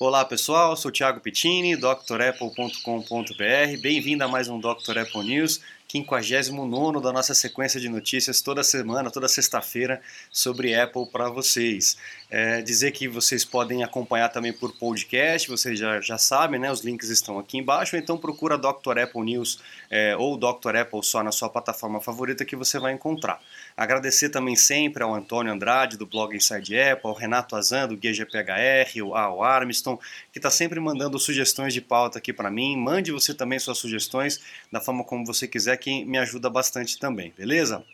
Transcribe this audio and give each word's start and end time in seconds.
Olá 0.00 0.24
pessoal, 0.24 0.76
sou 0.76 0.92
Thiago 0.92 1.18
Pittini, 1.18 1.74
drapple.com.br. 1.74 3.82
Bem-vindo 3.82 4.22
a 4.22 4.28
mais 4.28 4.46
um 4.46 4.60
Dr. 4.60 4.96
Apple 4.96 5.24
News, 5.24 5.60
59 5.90 7.00
da 7.00 7.10
nossa 7.10 7.32
sequência 7.32 7.80
de 7.80 7.88
notícias 7.88 8.42
toda 8.42 8.62
semana, 8.62 9.10
toda 9.10 9.26
sexta-feira 9.26 10.02
sobre 10.30 10.78
Apple 10.78 11.06
para 11.06 11.30
vocês. 11.30 11.96
É, 12.30 12.60
dizer 12.60 12.90
que 12.90 13.08
vocês 13.08 13.42
podem 13.42 13.82
acompanhar 13.82 14.28
também 14.28 14.52
por 14.52 14.70
podcast, 14.76 15.48
vocês 15.48 15.78
já, 15.78 15.98
já 15.98 16.18
sabem, 16.18 16.60
né? 16.60 16.70
Os 16.70 16.84
links 16.84 17.08
estão 17.08 17.38
aqui 17.38 17.56
embaixo, 17.56 17.96
então 17.96 18.18
procura 18.18 18.58
Dr. 18.58 18.98
Apple 19.02 19.22
News 19.22 19.62
é, 19.90 20.14
ou 20.14 20.36
Dr. 20.36 20.76
Apple 20.76 21.02
só 21.02 21.22
na 21.22 21.32
sua 21.32 21.48
plataforma 21.48 22.02
favorita 22.02 22.44
que 22.44 22.54
você 22.54 22.78
vai 22.78 22.92
encontrar. 22.92 23.40
Agradecer 23.74 24.28
também 24.28 24.56
sempre 24.56 25.02
ao 25.02 25.14
Antônio 25.14 25.50
Andrade 25.50 25.96
do 25.96 26.04
blog 26.04 26.36
Inside 26.36 26.78
Apple, 26.78 27.08
ao 27.08 27.14
Renato 27.14 27.56
Azan 27.56 27.88
do 27.88 27.96
Guia 27.96 28.12
GPHR, 28.12 29.00
ao 29.14 29.42
Armiston, 29.42 29.98
que 30.30 30.38
está 30.38 30.50
sempre 30.50 30.78
mandando 30.80 31.18
sugestões 31.18 31.72
de 31.72 31.80
pauta 31.80 32.18
aqui 32.18 32.30
para 32.30 32.50
mim. 32.50 32.76
Mande 32.76 33.10
você 33.10 33.32
também 33.32 33.58
suas 33.58 33.78
sugestões 33.78 34.38
da 34.70 34.82
forma 34.82 35.02
como 35.02 35.24
você 35.24 35.48
quiser 35.48 35.77
que 35.78 36.04
me 36.04 36.18
ajuda 36.18 36.50
bastante 36.50 36.98
também, 36.98 37.32
beleza? 37.36 37.84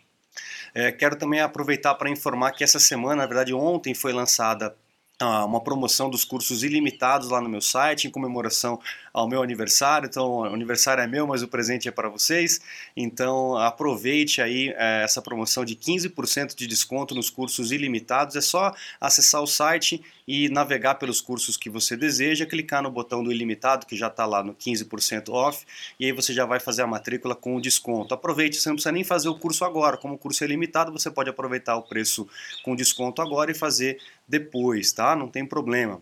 É, 0.74 0.90
quero 0.90 1.16
também 1.16 1.40
aproveitar 1.40 1.94
para 1.94 2.10
informar 2.10 2.50
que 2.52 2.64
essa 2.64 2.80
semana, 2.80 3.16
na 3.16 3.26
verdade 3.26 3.54
ontem, 3.54 3.94
foi 3.94 4.12
lançada 4.12 4.74
ah, 5.20 5.44
uma 5.44 5.62
promoção 5.62 6.10
dos 6.10 6.24
cursos 6.24 6.64
ilimitados 6.64 7.28
lá 7.28 7.40
no 7.40 7.48
meu 7.48 7.60
site 7.60 8.08
em 8.08 8.10
comemoração 8.10 8.80
ao 9.14 9.28
meu 9.28 9.40
aniversário. 9.40 10.08
Então, 10.08 10.38
o 10.38 10.44
aniversário 10.44 11.00
é 11.00 11.06
meu, 11.06 11.24
mas 11.24 11.40
o 11.40 11.46
presente 11.46 11.86
é 11.86 11.92
para 11.92 12.08
vocês. 12.08 12.60
Então, 12.96 13.56
aproveite 13.56 14.42
aí 14.42 14.74
é, 14.76 15.04
essa 15.04 15.22
promoção 15.22 15.64
de 15.64 15.76
15% 15.76 16.56
de 16.56 16.66
desconto 16.66 17.14
nos 17.14 17.30
cursos 17.30 17.70
ilimitados. 17.70 18.34
É 18.34 18.40
só 18.40 18.74
acessar 19.00 19.40
o 19.40 19.46
site 19.46 20.02
e 20.26 20.48
navegar 20.48 20.96
pelos 20.96 21.20
cursos 21.20 21.56
que 21.56 21.70
você 21.70 21.96
deseja, 21.96 22.44
clicar 22.44 22.82
no 22.82 22.90
botão 22.90 23.22
do 23.22 23.30
ilimitado, 23.30 23.86
que 23.86 23.96
já 23.96 24.08
está 24.08 24.26
lá 24.26 24.42
no 24.42 24.54
15% 24.54 25.28
off, 25.28 25.64
e 26.00 26.06
aí 26.06 26.12
você 26.12 26.32
já 26.32 26.44
vai 26.44 26.58
fazer 26.58 26.82
a 26.82 26.86
matrícula 26.86 27.36
com 27.36 27.54
o 27.54 27.60
desconto. 27.60 28.14
Aproveite, 28.14 28.56
você 28.56 28.68
não 28.68 28.76
precisa 28.76 28.90
nem 28.90 29.04
fazer 29.04 29.28
o 29.28 29.38
curso 29.38 29.64
agora. 29.64 29.96
Como 29.96 30.14
o 30.14 30.18
curso 30.18 30.42
é 30.42 30.46
limitado, 30.46 30.90
você 30.90 31.10
pode 31.10 31.30
aproveitar 31.30 31.76
o 31.76 31.82
preço 31.82 32.26
com 32.64 32.74
desconto 32.74 33.22
agora 33.22 33.52
e 33.52 33.54
fazer 33.54 33.98
depois, 34.26 34.92
tá? 34.92 35.14
Não 35.14 35.28
tem 35.28 35.46
problema. 35.46 36.00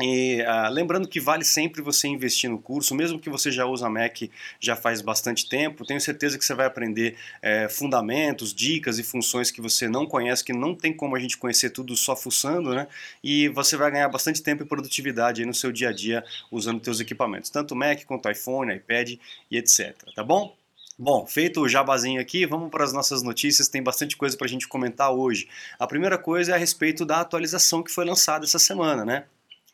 E 0.00 0.42
uh, 0.42 0.70
lembrando 0.72 1.06
que 1.06 1.20
vale 1.20 1.44
sempre 1.44 1.80
você 1.80 2.08
investir 2.08 2.50
no 2.50 2.58
curso, 2.58 2.94
mesmo 2.94 3.18
que 3.18 3.30
você 3.30 3.50
já 3.50 3.64
usa 3.64 3.88
Mac 3.88 4.22
já 4.58 4.74
faz 4.74 5.00
bastante 5.00 5.48
tempo, 5.48 5.84
tenho 5.84 6.00
certeza 6.00 6.36
que 6.36 6.44
você 6.44 6.54
vai 6.54 6.66
aprender 6.66 7.16
é, 7.40 7.68
fundamentos, 7.68 8.52
dicas 8.52 8.98
e 8.98 9.04
funções 9.04 9.52
que 9.52 9.60
você 9.60 9.88
não 9.88 10.04
conhece, 10.04 10.42
que 10.42 10.52
não 10.52 10.74
tem 10.74 10.92
como 10.92 11.14
a 11.14 11.20
gente 11.20 11.38
conhecer 11.38 11.70
tudo 11.70 11.94
só 11.94 12.16
fuçando, 12.16 12.74
né? 12.74 12.88
E 13.22 13.48
você 13.48 13.76
vai 13.76 13.90
ganhar 13.90 14.08
bastante 14.08 14.42
tempo 14.42 14.64
e 14.64 14.66
produtividade 14.66 15.44
no 15.46 15.54
seu 15.54 15.70
dia 15.70 15.90
a 15.90 15.92
dia 15.92 16.24
usando 16.50 16.84
seus 16.84 16.98
equipamentos, 16.98 17.48
tanto 17.50 17.76
Mac 17.76 18.02
quanto 18.04 18.28
iPhone, 18.28 18.74
iPad 18.74 19.12
e 19.48 19.56
etc. 19.56 19.94
Tá 20.16 20.24
bom? 20.24 20.56
Bom, 20.98 21.26
feito 21.26 21.60
o 21.60 21.68
jabazinho 21.68 22.20
aqui, 22.20 22.46
vamos 22.46 22.70
para 22.70 22.84
as 22.84 22.92
nossas 22.92 23.22
notícias. 23.22 23.68
Tem 23.68 23.82
bastante 23.82 24.16
coisa 24.16 24.36
para 24.36 24.46
a 24.46 24.50
gente 24.50 24.68
comentar 24.68 25.12
hoje. 25.12 25.48
A 25.78 25.86
primeira 25.88 26.16
coisa 26.16 26.52
é 26.52 26.54
a 26.54 26.58
respeito 26.58 27.04
da 27.04 27.20
atualização 27.20 27.82
que 27.82 27.90
foi 27.90 28.04
lançada 28.04 28.44
essa 28.44 28.60
semana, 28.60 29.04
né? 29.04 29.24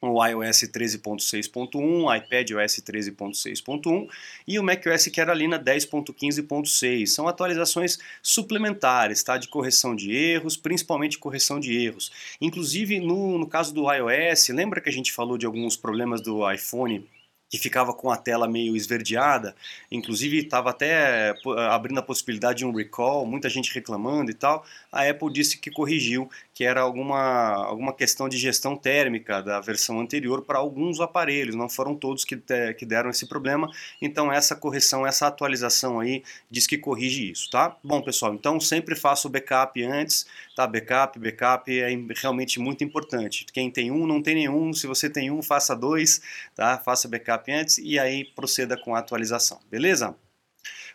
O 0.00 0.24
iOS 0.24 0.62
13.6.1, 0.62 2.16
iPadOS 2.16 2.80
13.6.1 2.80 4.08
e 4.48 4.58
o 4.58 4.62
macOS 4.62 5.08
Carolina 5.08 5.58
10.15.6. 5.58 7.06
São 7.06 7.28
atualizações 7.28 7.98
suplementares, 8.22 9.22
tá? 9.22 9.36
De 9.36 9.48
correção 9.48 9.94
de 9.94 10.10
erros, 10.12 10.56
principalmente 10.56 11.18
correção 11.18 11.60
de 11.60 11.76
erros. 11.76 12.10
Inclusive 12.40 12.98
no, 12.98 13.38
no 13.38 13.46
caso 13.46 13.74
do 13.74 13.92
iOS, 13.92 14.48
lembra 14.48 14.80
que 14.80 14.88
a 14.88 14.92
gente 14.92 15.12
falou 15.12 15.36
de 15.36 15.46
alguns 15.46 15.76
problemas 15.76 16.20
do 16.20 16.50
iPhone 16.50 17.06
que 17.50 17.58
ficava 17.58 17.92
com 17.92 18.10
a 18.10 18.16
tela 18.16 18.46
meio 18.46 18.76
esverdeada, 18.76 19.56
inclusive 19.90 20.38
estava 20.38 20.70
até 20.70 21.34
abrindo 21.68 21.98
a 21.98 22.02
possibilidade 22.02 22.58
de 22.58 22.64
um 22.64 22.72
recall, 22.72 23.26
muita 23.26 23.48
gente 23.48 23.74
reclamando 23.74 24.30
e 24.30 24.34
tal. 24.34 24.64
A 24.92 25.08
Apple 25.08 25.32
disse 25.32 25.58
que 25.58 25.70
corrigiu, 25.70 26.30
que 26.54 26.64
era 26.64 26.80
alguma, 26.80 27.54
alguma 27.66 27.92
questão 27.92 28.28
de 28.28 28.38
gestão 28.38 28.76
térmica 28.76 29.42
da 29.42 29.60
versão 29.60 29.98
anterior 29.98 30.42
para 30.42 30.58
alguns 30.58 31.00
aparelhos, 31.00 31.56
não 31.56 31.68
foram 31.68 31.94
todos 31.96 32.24
que, 32.24 32.40
que 32.78 32.86
deram 32.86 33.10
esse 33.10 33.26
problema. 33.26 33.68
Então 34.00 34.30
essa 34.30 34.54
correção, 34.54 35.04
essa 35.04 35.26
atualização 35.26 35.98
aí 35.98 36.22
diz 36.48 36.68
que 36.68 36.78
corrige 36.78 37.32
isso, 37.32 37.50
tá? 37.50 37.76
Bom, 37.82 38.00
pessoal, 38.00 38.32
então 38.32 38.60
sempre 38.60 38.94
faça 38.94 39.26
o 39.26 39.30
backup 39.30 39.82
antes, 39.82 40.24
tá? 40.54 40.66
Backup, 40.66 41.18
backup 41.18 41.80
é 41.80 41.88
realmente 42.14 42.60
muito 42.60 42.84
importante. 42.84 43.44
Quem 43.52 43.70
tem 43.70 43.90
um, 43.90 44.06
não 44.06 44.22
tem 44.22 44.34
nenhum. 44.36 44.72
Se 44.72 44.86
você 44.86 45.10
tem 45.10 45.30
um, 45.32 45.42
faça 45.42 45.74
dois, 45.74 46.20
tá? 46.54 46.78
Faça 46.78 47.08
backup 47.08 47.39
antes 47.48 47.78
e 47.78 47.98
aí 47.98 48.24
proceda 48.24 48.76
com 48.76 48.94
a 48.94 48.98
atualização, 48.98 49.60
beleza? 49.70 50.14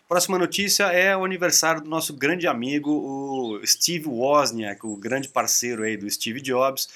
Próxima 0.07 0.37
notícia 0.37 0.83
é 0.85 1.17
o 1.17 1.25
aniversário 1.25 1.81
do 1.81 1.89
nosso 1.89 2.13
grande 2.13 2.45
amigo, 2.45 2.91
o 2.91 3.65
Steve 3.65 4.07
Wozniak, 4.07 4.85
o 4.85 4.95
grande 4.95 5.27
parceiro 5.27 5.83
aí 5.83 5.97
do 5.97 6.09
Steve 6.09 6.39
Jobs, 6.41 6.87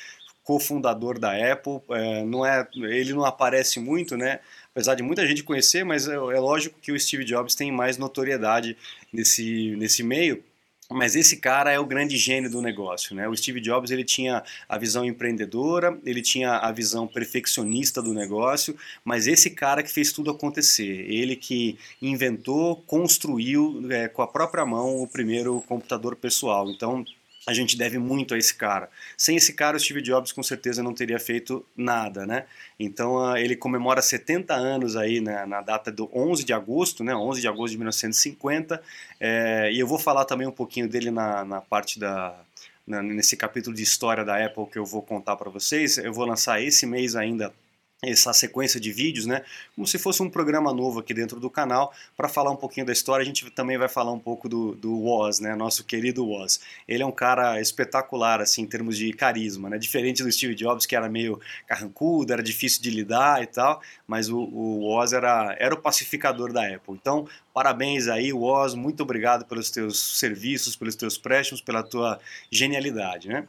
cofundador 0.44 1.18
da 1.18 1.32
Apple. 1.32 1.82
É, 1.90 2.24
não 2.24 2.46
é, 2.46 2.68
ele 2.76 3.14
não 3.14 3.26
aparece 3.26 3.80
muito, 3.80 4.16
né? 4.16 4.40
Apesar 4.72 4.94
de 4.94 5.02
muita 5.02 5.26
gente 5.26 5.44
conhecer, 5.44 5.84
mas 5.84 6.08
é, 6.08 6.14
é 6.14 6.40
lógico 6.40 6.80
que 6.80 6.92
o 6.92 7.00
Steve 7.00 7.26
Jobs 7.26 7.56
tem 7.56 7.72
mais 7.72 7.98
notoriedade 7.98 8.78
nesse, 9.12 9.76
nesse 9.76 10.04
meio. 10.04 10.44
Mas 10.92 11.16
esse 11.16 11.38
cara 11.38 11.72
é 11.72 11.80
o 11.80 11.86
grande 11.86 12.18
gênio 12.18 12.50
do 12.50 12.64
negócio, 12.64 13.16
né? 13.16 13.28
O 13.28 13.36
Steve 13.38 13.62
Jobs 13.62 13.92
ele 13.92 14.04
tinha 14.04 14.44
a 14.68 14.76
visão 14.76 15.06
empreendedora, 15.06 16.00
ele 16.04 16.20
tinha 16.20 16.54
a 16.58 16.72
visão 16.72 17.08
perfeccionista 17.08 18.02
do 18.02 18.12
negócio, 18.12 18.76
mas 19.06 19.28
esse 19.28 19.52
cara 19.52 19.84
que 19.84 19.92
fez 19.92 20.12
tudo 20.12 20.32
acontecer, 20.32 21.06
ele 21.08 21.36
que 21.36 21.78
inventou, 22.02 22.78
construiu 22.88 23.84
é, 23.92 24.08
com 24.08 24.24
a 24.24 24.28
própria 24.28 24.66
mão 24.66 25.04
o 25.04 25.08
primeiro 25.08 25.62
computador 25.68 26.16
pessoal. 26.16 26.72
Então 26.72 27.06
a 27.50 27.54
gente 27.54 27.76
deve 27.76 27.98
muito 27.98 28.36
a 28.36 28.38
esse 28.38 28.54
cara. 28.54 28.90
Sem 29.18 29.36
esse 29.36 29.54
cara, 29.54 29.76
o 29.76 29.80
Steve 29.80 30.02
Jobs 30.02 30.32
com 30.32 30.44
certeza 30.44 30.84
não 30.84 30.94
teria 30.94 31.20
feito 31.20 31.66
nada, 31.76 32.26
né? 32.26 32.46
Então 32.80 33.16
uh, 33.16 33.36
ele 33.36 33.56
comemora 33.56 34.02
70 34.02 34.54
anos 34.54 34.96
aí 34.96 35.20
né, 35.20 35.46
na 35.48 35.62
data 35.62 35.92
do 35.92 36.08
11 36.14 36.44
de 36.44 36.54
agosto, 36.54 37.04
né? 37.04 37.16
11 37.16 37.42
de 37.42 37.48
agosto 37.48 37.72
de 37.72 37.78
1950. 37.80 38.82
É, 39.20 39.72
e 39.74 39.80
eu 39.80 39.88
vou 39.88 39.98
falar 39.98 40.26
também 40.26 40.48
um 40.48 40.52
pouquinho 40.52 40.88
dele 40.88 41.10
na, 41.10 41.44
na 41.44 41.60
parte 41.60 42.00
da 42.00 42.36
na, 42.86 43.02
nesse 43.02 43.36
capítulo 43.36 43.76
de 43.76 43.82
história 43.82 44.24
da 44.24 44.44
Apple 44.46 44.68
que 44.68 44.78
eu 44.78 44.86
vou 44.86 45.02
contar 45.02 45.36
para 45.36 45.50
vocês. 45.50 45.98
Eu 45.98 46.14
vou 46.14 46.26
lançar 46.26 46.62
esse 46.62 46.86
mês 46.86 47.16
ainda 47.16 47.52
essa 48.02 48.32
sequência 48.32 48.80
de 48.80 48.92
vídeos, 48.94 49.26
né? 49.26 49.44
Como 49.76 49.86
se 49.86 50.00
fosse 50.00 50.24
um 50.24 50.30
programa 50.30 50.74
novo 50.74 51.00
aqui 51.00 51.14
dentro 51.14 51.40
do 51.40 51.50
canal 51.50 51.94
para 52.16 52.30
falar 52.30 52.50
um 52.52 52.56
pouquinho 52.56 52.86
da 52.86 52.94
história. 52.94 53.24
A 53.24 53.26
gente 53.26 53.50
também 53.52 53.78
vai 53.78 53.90
falar 53.90 54.14
um 54.14 54.20
pouco 54.20 54.48
do, 54.48 54.74
do 54.76 54.98
Woz, 54.98 55.40
né? 55.42 55.54
Nosso 55.54 55.84
querido 55.84 56.26
Woz. 56.26 56.62
Ele 56.88 57.04
é 57.04 57.06
um 57.06 57.12
cara 57.12 57.60
espetacular, 57.60 58.40
assim, 58.40 58.62
em 58.62 58.66
termos 58.66 58.98
de 58.98 59.12
carisma, 59.12 59.70
né? 59.70 59.78
Diferente 59.78 60.24
do 60.24 60.32
Steve 60.32 60.56
Jobs, 60.56 60.86
que 60.86 60.96
era 60.96 61.10
meio 61.10 61.42
carrancudo, 61.68 62.32
era 62.32 62.42
difícil 62.42 62.82
de 62.82 62.90
lidar 62.90 63.44
e 63.44 63.48
tal, 63.48 63.82
mas 64.08 64.30
o, 64.30 64.40
o 64.40 64.80
Woz 64.86 65.12
era, 65.12 65.56
era 65.60 65.76
o 65.76 65.82
pacificador 65.82 66.54
da 66.54 66.66
Apple. 66.66 66.96
Então, 66.96 67.28
parabéns 67.54 68.08
aí, 68.08 68.32
Woz, 68.32 68.76
muito 68.76 69.04
obrigado 69.04 69.46
pelos 69.46 69.70
teus 69.70 70.18
serviços, 70.18 70.76
pelos 70.76 70.96
teus 70.96 71.18
préstimos, 71.18 71.62
pela 71.62 71.84
tua 71.84 72.18
genialidade, 72.50 73.28
né? 73.28 73.46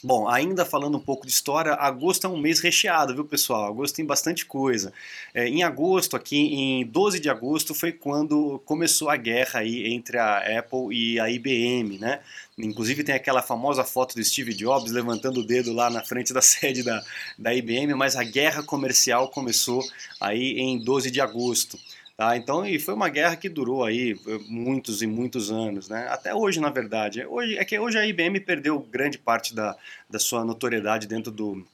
Bom, 0.00 0.28
ainda 0.28 0.64
falando 0.64 0.96
um 0.96 1.00
pouco 1.00 1.26
de 1.26 1.32
história, 1.32 1.72
agosto 1.74 2.24
é 2.24 2.30
um 2.30 2.38
mês 2.38 2.60
recheado, 2.60 3.14
viu 3.14 3.24
pessoal? 3.24 3.66
Agosto 3.66 3.96
tem 3.96 4.04
bastante 4.04 4.46
coisa. 4.46 4.92
É, 5.34 5.48
em 5.48 5.64
agosto, 5.64 6.14
aqui 6.14 6.36
em 6.36 6.86
12 6.86 7.18
de 7.18 7.28
agosto, 7.28 7.74
foi 7.74 7.90
quando 7.90 8.62
começou 8.64 9.10
a 9.10 9.16
guerra 9.16 9.58
aí 9.58 9.92
entre 9.92 10.16
a 10.16 10.60
Apple 10.60 10.94
e 10.94 11.18
a 11.18 11.28
IBM, 11.28 11.98
né? 11.98 12.20
Inclusive 12.56 13.02
tem 13.02 13.14
aquela 13.14 13.42
famosa 13.42 13.82
foto 13.82 14.14
do 14.14 14.24
Steve 14.24 14.54
Jobs 14.54 14.92
levantando 14.92 15.40
o 15.40 15.44
dedo 15.44 15.72
lá 15.72 15.90
na 15.90 16.04
frente 16.04 16.32
da 16.32 16.42
sede 16.42 16.84
da, 16.84 17.02
da 17.36 17.52
IBM, 17.52 17.92
mas 17.94 18.14
a 18.14 18.22
guerra 18.22 18.62
comercial 18.62 19.28
começou 19.28 19.82
aí 20.20 20.60
em 20.60 20.78
12 20.78 21.10
de 21.10 21.20
agosto. 21.20 21.76
Tá? 22.18 22.36
Então, 22.36 22.66
e 22.66 22.80
foi 22.80 22.94
uma 22.94 23.08
guerra 23.08 23.36
que 23.36 23.48
durou 23.48 23.84
aí 23.84 24.16
muitos 24.48 25.02
e 25.02 25.06
muitos 25.06 25.52
anos, 25.52 25.88
né? 25.88 26.08
Até 26.08 26.34
hoje, 26.34 26.58
na 26.58 26.68
verdade. 26.68 27.24
Hoje, 27.24 27.56
é 27.56 27.64
que 27.64 27.78
hoje 27.78 27.96
a 27.96 28.04
IBM 28.04 28.40
perdeu 28.40 28.80
grande 28.80 29.16
parte 29.16 29.54
da, 29.54 29.76
da 30.10 30.18
sua 30.18 30.44
notoriedade 30.44 31.06
dentro 31.06 31.30
do, 31.30 31.64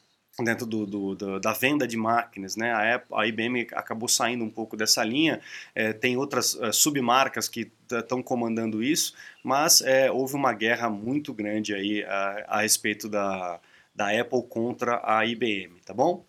dentro 0.43 0.67
do, 0.67 0.85
do, 0.85 1.15
do, 1.15 1.39
da 1.39 1.51
venda 1.51 1.87
de 1.87 1.97
máquinas, 1.97 2.55
né? 2.55 2.71
A, 2.73 2.93
Apple, 2.93 3.17
a 3.17 3.25
IBM 3.25 3.67
acabou 3.71 4.07
saindo 4.07 4.43
um 4.43 4.49
pouco 4.51 4.77
dessa 4.77 5.03
linha, 5.03 5.41
é, 5.73 5.93
tem 5.93 6.15
outras 6.15 6.55
é, 6.61 6.71
submarcas 6.71 7.49
que 7.49 7.71
estão 7.91 8.21
comandando 8.21 8.83
isso, 8.83 9.15
mas 9.43 9.81
é, 9.81 10.11
houve 10.11 10.35
uma 10.35 10.53
guerra 10.53 10.91
muito 10.91 11.33
grande 11.33 11.73
aí 11.73 12.03
a, 12.03 12.45
a 12.49 12.61
respeito 12.61 13.09
da, 13.09 13.59
da 13.95 14.11
Apple 14.11 14.43
contra 14.47 15.01
a 15.03 15.25
IBM, 15.25 15.79
tá 15.83 15.91
bom? 15.91 16.23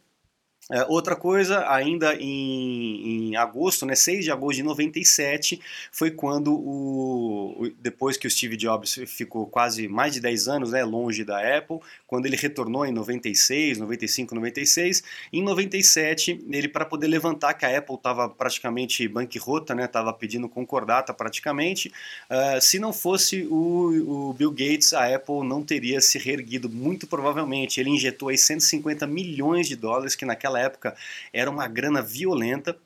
É, 0.68 0.84
outra 0.88 1.14
coisa, 1.14 1.64
ainda 1.70 2.16
em, 2.16 3.28
em, 3.30 3.36
agosto, 3.36 3.86
né, 3.86 3.94
6 3.94 4.24
de 4.24 4.32
agosto 4.32 4.56
de 4.56 4.62
97, 4.64 5.60
foi 5.92 6.10
quando, 6.10 6.52
o, 6.52 7.70
depois 7.78 8.16
que 8.16 8.26
o 8.26 8.30
Steve 8.30 8.56
Jobs 8.56 8.98
ficou 9.06 9.46
quase 9.46 9.86
mais 9.86 10.14
de 10.14 10.20
10 10.20 10.48
anos 10.48 10.72
né, 10.72 10.82
longe 10.82 11.22
da 11.22 11.38
Apple, 11.56 11.78
quando 12.04 12.26
ele 12.26 12.34
retornou 12.36 12.84
em 12.84 12.90
96, 12.90 13.78
95, 13.78 14.34
96, 14.34 15.04
em 15.32 15.40
97, 15.40 16.44
ele 16.50 16.66
para 16.66 16.84
poder 16.84 17.06
levantar 17.06 17.54
que 17.54 17.64
a 17.64 17.78
Apple 17.78 17.94
estava 17.94 18.28
praticamente 18.28 19.06
banquirrota, 19.06 19.72
estava 19.80 20.10
né, 20.10 20.16
pedindo 20.18 20.48
concordata 20.48 21.14
praticamente, 21.14 21.92
uh, 22.28 22.60
se 22.60 22.80
não 22.80 22.92
fosse 22.92 23.46
o, 23.48 24.30
o 24.30 24.32
Bill 24.32 24.50
Gates, 24.50 24.92
a 24.92 25.14
Apple 25.14 25.44
não 25.44 25.62
teria 25.62 26.00
se 26.00 26.18
reerguido, 26.18 26.68
muito 26.68 27.06
provavelmente. 27.06 27.80
Ele 27.80 27.90
injetou 27.90 28.30
aí 28.30 28.38
150 28.38 29.06
milhões 29.06 29.68
de 29.68 29.76
dólares, 29.76 30.16
que 30.16 30.24
naquela 30.24 30.55
naquela 30.56 30.60
época 30.60 30.96
era 31.32 31.50
uma 31.50 31.68
grana 31.68 32.02
violenta. 32.02 32.76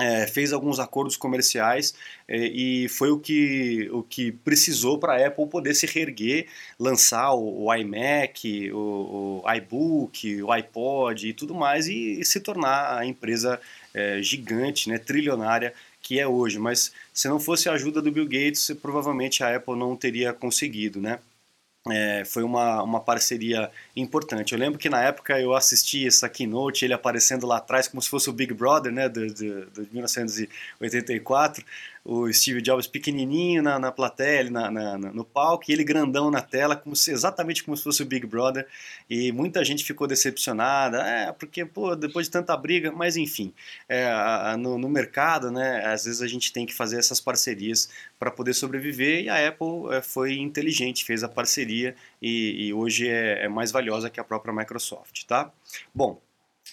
É, 0.00 0.26
fez 0.26 0.54
alguns 0.54 0.80
acordos 0.80 1.18
comerciais 1.18 1.94
é, 2.26 2.36
e 2.46 2.88
foi 2.88 3.10
o 3.10 3.20
que, 3.20 3.90
o 3.92 4.02
que 4.02 4.32
precisou 4.32 4.98
para 4.98 5.12
a 5.12 5.26
Apple 5.26 5.46
poder 5.46 5.74
se 5.74 5.84
reerguer, 5.86 6.48
lançar 6.80 7.34
o, 7.34 7.66
o 7.66 7.74
iMac, 7.74 8.72
o, 8.72 9.42
o, 9.44 9.52
iBook, 9.54 10.42
o 10.42 10.50
iPod 10.50 11.28
e 11.28 11.34
tudo 11.34 11.54
mais 11.54 11.88
e, 11.88 12.18
e 12.18 12.24
se 12.24 12.40
tornar 12.40 12.98
a 12.98 13.04
empresa 13.04 13.60
é, 13.92 14.20
gigante, 14.22 14.88
né, 14.88 14.96
trilionária 14.96 15.74
que 16.00 16.18
é 16.18 16.26
hoje. 16.26 16.58
Mas 16.58 16.90
se 17.12 17.28
não 17.28 17.38
fosse 17.38 17.68
a 17.68 17.72
ajuda 17.72 18.00
do 18.00 18.10
Bill 18.10 18.24
Gates, 18.24 18.70
provavelmente 18.80 19.44
a 19.44 19.54
Apple 19.54 19.76
não 19.76 19.94
teria 19.94 20.32
conseguido, 20.32 21.02
né? 21.02 21.20
É, 21.90 22.24
foi 22.24 22.44
uma, 22.44 22.80
uma 22.80 23.00
parceria 23.00 23.68
importante. 23.96 24.52
Eu 24.52 24.58
lembro 24.58 24.78
que 24.78 24.88
na 24.88 25.02
época 25.02 25.40
eu 25.40 25.52
assisti 25.52 26.06
essa 26.06 26.28
keynote, 26.28 26.84
ele 26.84 26.94
aparecendo 26.94 27.44
lá 27.44 27.56
atrás 27.56 27.88
como 27.88 28.00
se 28.00 28.08
fosse 28.08 28.30
o 28.30 28.32
Big 28.32 28.54
Brother, 28.54 28.92
né, 28.92 29.08
de, 29.08 29.26
de, 29.32 29.66
de 29.66 29.88
1984, 29.92 31.64
o 32.04 32.32
Steve 32.32 32.60
Jobs 32.60 32.86
pequenininho 32.86 33.62
na, 33.62 33.78
na 33.78 33.92
plateia, 33.92 34.50
na, 34.50 34.70
na, 34.70 34.98
no 34.98 35.24
palco, 35.24 35.64
e 35.68 35.72
ele 35.72 35.84
grandão 35.84 36.30
na 36.30 36.40
tela, 36.40 36.74
como 36.74 36.96
se, 36.96 37.12
exatamente 37.12 37.62
como 37.62 37.76
se 37.76 37.84
fosse 37.84 38.02
o 38.02 38.06
Big 38.06 38.26
Brother, 38.26 38.66
e 39.08 39.30
muita 39.30 39.64
gente 39.64 39.84
ficou 39.84 40.06
decepcionada, 40.06 40.98
é, 41.06 41.32
porque, 41.32 41.64
pô, 41.64 41.94
depois 41.94 42.26
de 42.26 42.32
tanta 42.32 42.56
briga, 42.56 42.90
mas 42.90 43.16
enfim, 43.16 43.52
é, 43.88 44.10
no, 44.58 44.78
no, 44.78 44.88
mercado, 44.88 45.50
né, 45.50 45.84
às 45.86 46.04
vezes 46.04 46.20
a 46.20 46.26
gente 46.26 46.52
tem 46.52 46.66
que 46.66 46.74
fazer 46.74 46.98
essas 46.98 47.20
parcerias 47.20 47.88
para 48.18 48.30
poder 48.30 48.54
sobreviver, 48.54 49.24
e 49.24 49.28
a 49.28 49.48
Apple 49.48 49.94
é, 49.94 50.02
foi 50.02 50.34
inteligente, 50.34 51.04
fez 51.04 51.22
a 51.22 51.28
parceria, 51.28 51.94
e, 52.20 52.66
e 52.68 52.74
hoje 52.74 53.08
é, 53.08 53.44
é 53.44 53.48
mais 53.48 53.70
valiosa 53.70 54.10
que 54.10 54.18
a 54.18 54.24
própria 54.24 54.52
Microsoft, 54.52 55.24
tá? 55.24 55.52
Bom, 55.94 56.20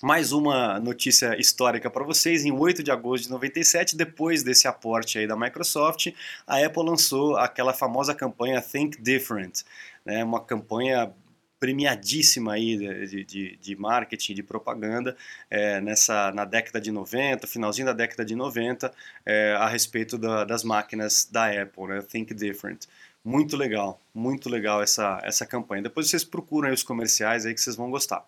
mais 0.01 0.31
uma 0.31 0.79
notícia 0.79 1.39
histórica 1.39 1.89
para 1.89 2.03
vocês. 2.03 2.45
Em 2.45 2.51
8 2.51 2.81
de 2.81 2.91
agosto 2.91 3.25
de 3.25 3.29
97, 3.31 3.97
depois 3.97 4.43
desse 4.43 4.67
aporte 4.67 5.19
aí 5.19 5.27
da 5.27 5.35
Microsoft, 5.35 6.07
a 6.47 6.63
Apple 6.65 6.83
lançou 6.83 7.35
aquela 7.35 7.73
famosa 7.73 8.15
campanha 8.15 8.61
Think 8.61 9.01
Different, 9.01 9.63
né, 10.05 10.23
uma 10.23 10.41
campanha 10.41 11.11
premiadíssima 11.59 12.53
aí 12.53 12.77
de, 12.77 13.25
de, 13.25 13.57
de 13.57 13.75
marketing, 13.75 14.33
de 14.33 14.43
propaganda 14.43 15.17
é, 15.49 15.81
nessa, 15.81 16.31
na 16.31 16.45
década 16.45 16.79
de 16.79 16.89
90, 16.89 17.45
finalzinho 17.47 17.87
da 17.87 17.93
década 17.93 18.23
de 18.23 18.33
90, 18.33 18.93
é, 19.25 19.53
a 19.59 19.67
respeito 19.67 20.17
da, 20.17 20.45
das 20.45 20.63
máquinas 20.63 21.27
da 21.29 21.47
Apple, 21.47 21.87
né, 21.87 22.01
Think 22.01 22.33
Different. 22.33 22.85
Muito 23.21 23.57
legal, 23.57 23.99
muito 24.13 24.49
legal 24.49 24.81
essa, 24.81 25.19
essa 25.23 25.45
campanha. 25.45 25.83
Depois 25.83 26.09
vocês 26.09 26.23
procuram 26.23 26.71
os 26.71 26.83
comerciais 26.83 27.45
aí 27.45 27.53
que 27.53 27.59
vocês 27.59 27.75
vão 27.75 27.91
gostar. 27.91 28.25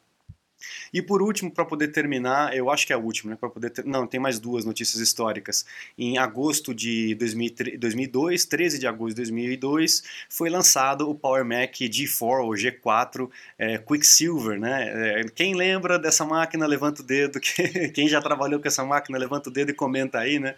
E 0.94 1.02
por 1.02 1.22
último, 1.22 1.52
para 1.52 1.66
poder 1.66 1.90
terminar, 1.90 2.56
eu 2.56 2.70
acho 2.70 2.86
que 2.86 2.94
é 2.94 2.98
o 2.98 3.02
último, 3.02 3.32
né? 3.32 3.38
Para 3.40 3.50
poder 3.50 3.70
ter... 3.70 3.86
não, 3.86 4.08
tem 4.08 4.20
mais 4.20 4.40
duas 4.40 4.66
notícias 4.66 5.02
históricas. 5.02 5.66
Em 5.98 6.18
agosto 6.18 6.74
de 6.74 7.16
2002, 7.16 8.46
13 8.46 8.80
de 8.80 8.88
agosto 8.88 9.10
de 9.10 9.22
2002, 9.22 10.04
foi 10.30 10.50
lançado 10.50 11.10
o 11.10 11.16
Power 11.16 11.46
Mac 11.46 11.74
G4 11.74 12.44
ou 12.44 12.52
G4 12.52 13.30
é, 13.58 13.78
Quicksilver, 13.78 14.60
né? 14.60 15.22
É, 15.22 15.26
quem 15.30 15.56
lembra 15.56 15.98
dessa 15.98 16.26
máquina, 16.26 16.66
levanta 16.66 17.02
o 17.02 17.06
dedo. 17.06 17.40
Quem 17.94 18.08
já 18.08 18.22
trabalhou 18.22 18.60
com 18.60 18.68
essa 18.68 18.84
máquina, 18.84 19.18
levanta 19.18 19.50
o 19.50 19.54
dedo 19.54 19.72
e 19.72 19.74
comenta 19.74 20.20
aí, 20.20 20.40
né? 20.40 20.56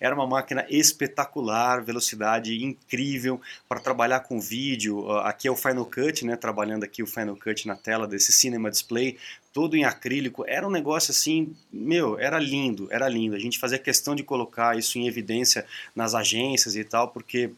Era 0.00 0.14
uma 0.14 0.26
máquina 0.26 0.66
espetacular, 0.68 1.82
velocidade 1.82 2.64
incrível 2.64 3.40
para 3.68 3.80
trabalhar 3.80 4.20
com 4.20 4.40
vídeo. 4.40 5.10
Aqui 5.20 5.48
é 5.48 5.50
o 5.50 5.56
Final 5.56 5.86
Cut, 5.86 6.24
né? 6.24 6.36
Trabalhando 6.36 6.84
aqui 6.84 7.02
o 7.02 7.06
Final 7.06 7.36
Cut 7.36 7.66
na 7.66 7.76
tela 7.76 8.06
desse 8.06 8.32
Cinema 8.32 8.70
Display, 8.70 9.16
todo 9.52 9.76
em 9.76 9.84
acrílico. 9.84 10.44
Era 10.46 10.66
um 10.66 10.70
negócio 10.70 11.10
assim, 11.10 11.54
meu, 11.72 12.18
era 12.18 12.38
lindo, 12.38 12.88
era 12.90 13.08
lindo. 13.08 13.36
A 13.36 13.38
gente 13.38 13.58
fazia 13.58 13.78
questão 13.78 14.14
de 14.14 14.22
colocar 14.22 14.76
isso 14.76 14.98
em 14.98 15.06
evidência 15.06 15.64
nas 15.94 16.14
agências 16.14 16.76
e 16.76 16.84
tal, 16.84 17.08
porque 17.08 17.50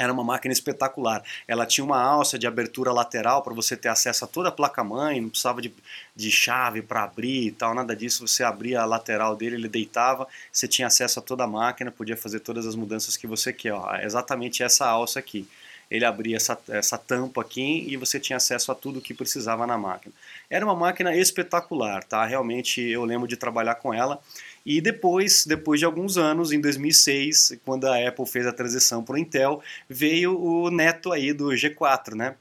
era 0.00 0.10
uma 0.10 0.24
máquina 0.24 0.50
espetacular. 0.50 1.22
Ela 1.46 1.66
tinha 1.66 1.84
uma 1.84 2.00
alça 2.00 2.38
de 2.38 2.46
abertura 2.46 2.90
lateral 2.90 3.42
para 3.42 3.52
você 3.52 3.76
ter 3.76 3.88
acesso 3.88 4.24
a 4.24 4.28
toda 4.28 4.48
a 4.48 4.52
placa-mãe, 4.52 5.20
não 5.20 5.28
precisava 5.28 5.60
de, 5.60 5.72
de 6.16 6.30
chave 6.30 6.80
para 6.80 7.04
abrir 7.04 7.48
e 7.48 7.52
tal, 7.52 7.74
nada 7.74 7.94
disso. 7.94 8.26
Você 8.26 8.42
abria 8.42 8.80
a 8.80 8.86
lateral 8.86 9.36
dele, 9.36 9.56
ele 9.56 9.68
deitava, 9.68 10.26
você 10.50 10.66
tinha 10.66 10.86
acesso 10.86 11.18
a 11.18 11.22
toda 11.22 11.44
a 11.44 11.46
máquina, 11.46 11.90
podia 11.90 12.16
fazer 12.16 12.40
todas 12.40 12.66
as 12.66 12.74
mudanças 12.74 13.14
que 13.14 13.26
você 13.26 13.52
quer. 13.52 13.74
Ó, 13.74 13.94
exatamente 13.96 14.62
essa 14.62 14.86
alça 14.86 15.18
aqui. 15.18 15.46
Ele 15.90 16.04
abria 16.04 16.36
essa, 16.36 16.58
essa 16.68 16.96
tampa 16.96 17.42
aqui 17.42 17.84
e 17.86 17.96
você 17.96 18.18
tinha 18.18 18.36
acesso 18.38 18.72
a 18.72 18.74
tudo 18.74 19.00
que 19.00 19.12
precisava 19.12 19.66
na 19.66 19.76
máquina. 19.76 20.14
Era 20.48 20.64
uma 20.64 20.74
máquina 20.74 21.14
espetacular, 21.14 22.04
tá? 22.04 22.24
Realmente 22.24 22.80
eu 22.80 23.04
lembro 23.04 23.28
de 23.28 23.36
trabalhar 23.36 23.74
com 23.74 23.92
ela. 23.92 24.18
E 24.64 24.80
depois, 24.80 25.46
depois 25.46 25.80
de 25.80 25.86
alguns 25.86 26.18
anos, 26.18 26.52
em 26.52 26.60
2006, 26.60 27.60
quando 27.64 27.86
a 27.86 28.08
Apple 28.08 28.26
fez 28.26 28.46
a 28.46 28.52
transição 28.52 29.02
para 29.02 29.14
o 29.14 29.18
Intel, 29.18 29.62
veio 29.88 30.38
o 30.38 30.70
neto 30.70 31.12
aí 31.12 31.32
do 31.32 31.48
G4, 31.48 32.14
né? 32.14 32.36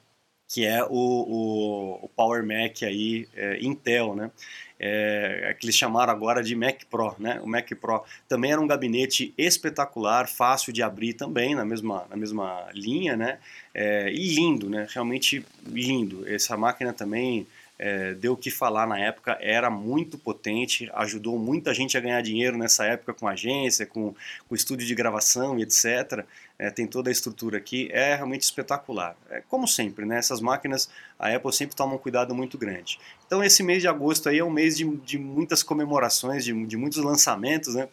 Que 0.48 0.66
é 0.66 0.84
o, 0.84 0.90
o, 0.90 2.06
o 2.06 2.10
Power 2.10 2.44
Mac 2.44 2.84
aí, 2.84 3.28
é, 3.36 3.60
Intel, 3.62 4.16
né? 4.16 4.32
É, 4.82 5.50
é, 5.50 5.54
que 5.54 5.66
eles 5.66 5.76
chamaram 5.76 6.12
agora 6.14 6.42
de 6.42 6.56
Mac 6.56 6.84
Pro, 6.90 7.14
né? 7.20 7.42
O 7.44 7.48
Mac 7.48 7.70
Pro 7.76 8.04
também 8.30 8.54
era 8.54 8.62
um 8.62 8.68
gabinete 8.68 9.34
espetacular, 9.38 10.30
fácil 10.30 10.72
de 10.72 10.82
abrir 10.82 11.14
também, 11.16 11.54
na 11.54 11.66
mesma, 11.66 12.08
na 12.10 12.16
mesma 12.16 12.70
linha, 12.74 13.18
né? 13.18 13.40
É, 13.74 14.10
e 14.10 14.34
lindo, 14.34 14.70
né? 14.70 14.88
Realmente 14.90 15.46
lindo. 15.66 16.28
Essa 16.28 16.56
máquina 16.56 16.94
também 16.94 17.46
é, 17.80 18.14
deu 18.14 18.34
o 18.34 18.38
que 18.38 18.52
falar 18.52 18.86
na 18.86 19.00
época, 19.00 19.38
era 19.40 19.70
muito 19.70 20.18
potente, 20.18 20.92
ajudou 20.94 21.40
muita 21.40 21.74
gente 21.74 21.98
a 21.98 22.02
ganhar 22.02 22.22
dinheiro 22.22 22.58
nessa 22.58 22.86
época 22.86 23.14
com 23.14 23.26
agência, 23.26 23.86
com, 23.86 24.14
com 24.48 24.56
estúdio 24.56 24.86
de 24.86 24.94
gravação 24.94 25.58
e 25.58 25.64
etc. 25.64 26.26
É, 26.60 26.70
tem 26.70 26.86
toda 26.86 27.10
a 27.10 27.12
estrutura 27.12 27.58
aqui, 27.58 27.90
é 27.94 28.16
realmente 28.16 28.42
espetacular. 28.42 29.16
É, 29.30 29.42
como 29.48 29.66
sempre, 29.66 30.06
né, 30.06 30.18
essas 30.18 30.42
máquinas, 30.42 30.90
a 31.18 31.34
Apple 31.34 31.54
sempre 31.54 31.74
toma 31.74 31.96
um 31.96 31.98
cuidado 31.98 32.36
muito 32.36 32.58
grande. 32.58 33.00
Então 33.26 33.42
esse 33.42 33.64
mês 33.64 33.82
de 33.82 33.88
agosto 33.88 34.28
aí 34.28 34.40
é 34.40 34.44
um 34.44 34.52
mês 34.52 34.76
de, 34.76 34.86
de 34.98 35.18
muitas 35.18 35.64
comemorações, 35.64 36.44
de, 36.44 36.66
de 36.66 36.76
muitos 36.76 37.02
lançamentos, 37.02 37.76
né? 37.76 37.88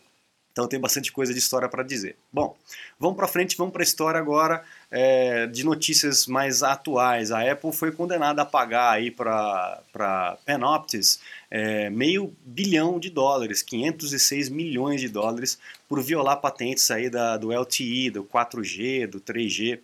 Então 0.56 0.66
tem 0.66 0.80
bastante 0.80 1.12
coisa 1.12 1.34
de 1.34 1.38
história 1.38 1.68
para 1.68 1.82
dizer. 1.82 2.16
Bom, 2.32 2.56
vamos 2.98 3.14
para 3.14 3.28
frente, 3.28 3.54
vamos 3.58 3.74
para 3.74 3.82
a 3.82 3.84
história 3.84 4.18
agora 4.18 4.64
é, 4.90 5.46
de 5.46 5.62
notícias 5.62 6.26
mais 6.26 6.62
atuais. 6.62 7.30
A 7.30 7.52
Apple 7.52 7.74
foi 7.74 7.92
condenada 7.92 8.40
a 8.40 8.44
pagar 8.46 8.92
aí 8.92 9.10
para 9.10 10.38
Panoptis 10.46 11.20
é, 11.50 11.90
meio 11.90 12.34
bilhão 12.42 12.98
de 12.98 13.10
dólares, 13.10 13.60
506 13.60 14.48
milhões 14.48 15.02
de 15.02 15.10
dólares, 15.10 15.58
por 15.86 16.02
violar 16.02 16.40
patentes 16.40 16.90
aí 16.90 17.10
da, 17.10 17.36
do 17.36 17.52
LTE, 17.52 18.08
do 18.08 18.24
4G, 18.24 19.06
do 19.06 19.20
3G 19.20 19.78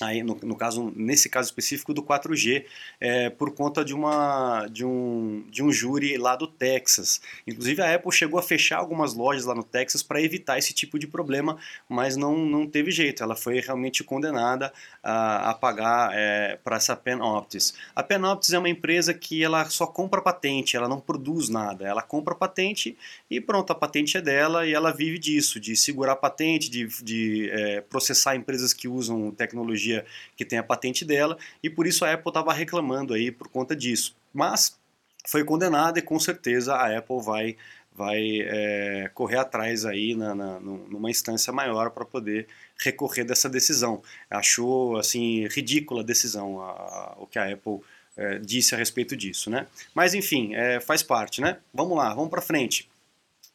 aí 0.00 0.22
no, 0.22 0.38
no, 0.42 0.56
caso 0.56 0.92
nesse 0.96 1.28
caso 1.28 1.48
específico 1.48 1.92
do 1.92 2.02
4G 2.02 2.64
é, 2.98 3.28
por 3.28 3.54
conta 3.54 3.84
de 3.84 3.94
uma 3.94 4.66
de 4.68 4.84
um 4.84 5.44
de 5.50 5.62
um 5.62 5.70
júri 5.70 6.16
lá 6.16 6.34
do 6.34 6.46
Texas. 6.46 7.20
Inclusive 7.46 7.82
a 7.82 7.94
Apple 7.94 8.12
chegou 8.12 8.38
a 8.38 8.42
fechar 8.42 8.78
algumas 8.78 9.14
lojas 9.14 9.44
lá 9.44 9.54
no 9.54 9.62
Texas 9.62 10.02
para 10.02 10.22
evitar 10.22 10.58
esse 10.58 10.72
tipo 10.72 10.98
de 10.98 11.06
problema 11.06 11.58
mas 11.88 12.16
não 12.16 12.36
não 12.46 12.66
teve 12.66 12.90
jeito. 12.90 13.22
Ela 13.22 13.36
foi 13.36 13.60
realmente 13.60 14.02
condenada 14.02 14.72
a, 15.02 15.50
a 15.50 15.54
pagar 15.54 16.10
é, 16.14 16.58
para 16.62 16.76
essa 16.76 16.96
Panoptis. 16.96 17.74
A 17.94 18.02
Panoptis 18.02 18.52
é 18.52 18.58
uma 18.58 18.68
empresa 18.68 19.12
que 19.12 19.44
ela 19.44 19.68
só 19.68 19.86
compra 19.86 20.22
patente 20.22 20.76
ela 20.76 20.88
não 20.88 21.00
produz 21.00 21.48
nada. 21.48 21.86
Ela 21.86 22.02
compra 22.02 22.34
patente 22.34 22.96
e 23.30 23.40
pronto 23.40 23.70
a 23.72 23.74
patente 23.74 24.16
é 24.16 24.22
dela 24.22 24.66
e 24.66 24.72
ela 24.72 24.90
vive 24.90 25.18
disso 25.18 25.60
de 25.60 25.76
segurar 25.76 26.16
patente 26.16 26.70
de, 26.70 26.86
de 27.02 27.50
é, 27.50 27.80
processar 27.82 28.36
empresas 28.36 28.72
que 28.72 28.88
usam 28.88 29.30
tecnologia 29.30 29.81
tecnologia 29.82 30.04
que 30.36 30.44
tem 30.44 30.58
a 30.58 30.62
patente 30.62 31.04
dela, 31.04 31.36
e 31.62 31.68
por 31.68 31.86
isso 31.86 32.04
a 32.04 32.12
Apple 32.12 32.30
estava 32.30 32.52
reclamando 32.52 33.14
aí 33.14 33.30
por 33.30 33.48
conta 33.48 33.74
disso. 33.74 34.14
Mas 34.32 34.78
foi 35.26 35.44
condenada 35.44 35.98
e 35.98 36.02
com 36.02 36.18
certeza 36.18 36.74
a 36.74 36.96
Apple 36.98 37.20
vai, 37.22 37.56
vai 37.92 38.40
é, 38.40 39.10
correr 39.14 39.38
atrás 39.38 39.84
aí 39.84 40.14
na, 40.14 40.34
na, 40.34 40.60
numa 40.60 41.10
instância 41.10 41.52
maior 41.52 41.90
para 41.90 42.04
poder 42.04 42.46
recorrer 42.78 43.24
dessa 43.24 43.48
decisão. 43.48 44.02
Achou 44.30 44.96
assim 44.96 45.46
ridícula 45.48 46.02
a 46.02 46.04
decisão 46.04 46.60
a, 46.60 46.70
a, 46.70 47.14
o 47.18 47.26
que 47.26 47.38
a 47.38 47.52
Apple 47.52 47.80
é, 48.16 48.38
disse 48.38 48.74
a 48.74 48.78
respeito 48.78 49.16
disso, 49.16 49.48
né? 49.48 49.66
Mas 49.94 50.12
enfim, 50.12 50.54
é, 50.54 50.80
faz 50.80 51.02
parte, 51.02 51.40
né? 51.40 51.58
Vamos 51.72 51.96
lá, 51.96 52.12
vamos 52.12 52.30
para 52.30 52.42
frente. 52.42 52.90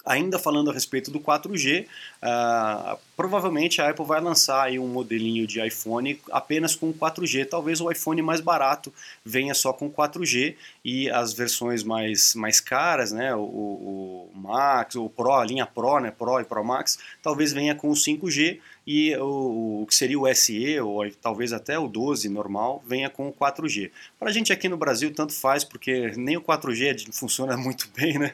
Ainda 0.07 0.39
falando 0.39 0.71
a 0.71 0.73
respeito 0.73 1.11
do 1.11 1.19
4G, 1.19 1.83
uh, 1.83 1.87
ah, 2.21 2.97
provavelmente 3.15 3.81
a 3.81 3.89
Apple 3.89 4.05
vai 4.05 4.21
lançar 4.21 4.71
um 4.71 4.87
modelinho 4.87 5.45
de 5.45 5.65
iPhone 5.65 6.19
apenas 6.31 6.75
com 6.75 6.93
4G. 6.93 7.47
Talvez 7.47 7.81
o 7.81 7.91
iPhone 7.91 8.21
mais 8.21 8.39
barato 8.39 8.93
venha 9.23 9.53
só 9.53 9.73
com 9.73 9.89
4G 9.89 10.55
e 10.83 11.09
as 11.09 11.33
versões 11.33 11.83
mais, 11.83 12.33
mais 12.35 12.59
caras, 12.59 13.11
né, 13.11 13.35
o, 13.35 13.41
o 13.41 14.31
Max, 14.33 14.95
o 14.95 15.09
Pro, 15.09 15.33
a 15.33 15.45
linha 15.45 15.65
Pro, 15.65 15.99
né, 15.99 16.11
Pro 16.11 16.39
e 16.39 16.43
Pro 16.43 16.63
Max, 16.63 16.97
talvez 17.21 17.51
venha 17.51 17.75
com 17.75 17.91
5G 17.91 18.59
e 18.89 19.13
o, 19.17 19.81
o, 19.81 19.85
que 19.85 19.93
seria 19.93 20.17
o 20.17 20.33
SE, 20.33 20.79
ou 20.79 21.11
talvez 21.21 21.51
até 21.51 21.77
o 21.77 21.89
12 21.89 22.29
normal, 22.29 22.81
venha 22.87 23.09
com 23.09 23.27
o 23.27 23.33
4G. 23.33 23.91
Para 24.17 24.29
a 24.29 24.31
gente 24.31 24.53
aqui 24.53 24.69
no 24.69 24.77
Brasil, 24.77 25.13
tanto 25.13 25.33
faz, 25.33 25.65
porque 25.65 26.13
nem 26.15 26.37
o 26.37 26.41
4G 26.41 27.11
funciona 27.11 27.57
muito 27.59 27.89
bem, 27.93 28.17
né? 28.17 28.33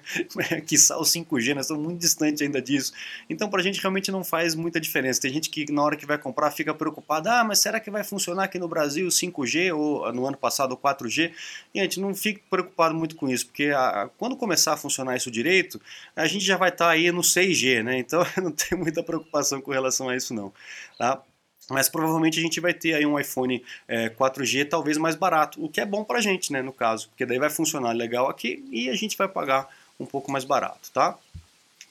Quiçá 0.67 0.95
o 1.00 1.01
5G, 1.01 1.55
nós 1.55 1.65
estamos 1.65 1.83
muito 1.83 2.00
distantes 2.00 2.43
ainda 2.43 2.62
disso. 2.62 2.93
Então, 3.27 3.50
para 3.50 3.62
a 3.62 3.63
gente 3.63 3.81
realmente 3.81 4.12
não 4.12 4.24
faz 4.24 4.53
muita 4.53 4.79
diferença. 4.79 5.22
Tem 5.22 5.33
gente 5.33 5.50
que 5.50 5.72
na 5.72 5.81
hora 5.81 5.95
que 5.95 6.05
vai 6.05 6.19
comprar 6.19 6.51
fica 6.51 6.72
preocupada, 6.72 7.39
ah, 7.39 7.43
mas 7.43 7.57
será 7.57 7.79
que 7.79 7.89
vai 7.89 8.03
funcionar 8.03 8.43
aqui 8.43 8.60
no 8.60 8.67
Brasil 8.67 9.07
o 9.07 9.10
5G 9.10 9.75
ou 9.75 10.13
no 10.13 10.27
ano 10.27 10.38
passado 10.38 10.74
o 10.74 10.77
4G? 10.77 11.31
E 11.74 11.79
a 11.79 11.83
gente 11.83 12.00
não 12.00 12.13
fica 12.13 12.39
preocupado 12.48 12.93
muito 12.93 13.15
com 13.15 13.27
isso, 13.27 13.48
porque 13.48 13.72
a, 13.75 14.07
quando 14.19 14.36
começar 14.36 14.74
a 14.74 14.77
funcionar 14.77 15.15
isso 15.15 15.31
direito, 15.31 15.81
a 16.15 16.27
gente 16.27 16.45
já 16.45 16.57
vai 16.57 16.69
estar 16.69 16.86
tá 16.86 16.91
aí 16.91 17.12
no 17.12 17.22
6G, 17.22 17.81
né? 17.81 17.98
Então, 17.98 18.24
não 18.38 18.51
tem 18.51 18.77
muita 18.77 19.01
preocupação 19.01 19.60
com 19.60 19.72
relação 19.72 20.10
a 20.10 20.15
isso 20.15 20.31
não 20.31 20.42
não. 20.43 20.53
Tá? 20.97 21.21
Mas 21.69 21.88
provavelmente 21.88 22.39
a 22.39 22.41
gente 22.41 22.59
vai 22.59 22.73
ter 22.73 22.93
aí 22.93 23.05
um 23.05 23.19
iPhone 23.19 23.63
é, 23.88 24.09
4G 24.09 24.67
talvez 24.67 24.97
mais 24.97 25.15
barato, 25.15 25.63
o 25.63 25.69
que 25.69 25.79
é 25.79 25.85
bom 25.85 26.03
pra 26.03 26.21
gente, 26.21 26.51
né, 26.51 26.62
no 26.62 26.73
caso, 26.73 27.07
porque 27.09 27.25
daí 27.25 27.39
vai 27.39 27.50
funcionar 27.50 27.93
legal 27.93 28.29
aqui 28.29 28.63
e 28.71 28.89
a 28.89 28.95
gente 28.95 29.17
vai 29.17 29.27
pagar 29.27 29.67
um 30.00 30.05
pouco 30.05 30.31
mais 30.31 30.43
barato, 30.43 30.91
tá? 30.91 31.17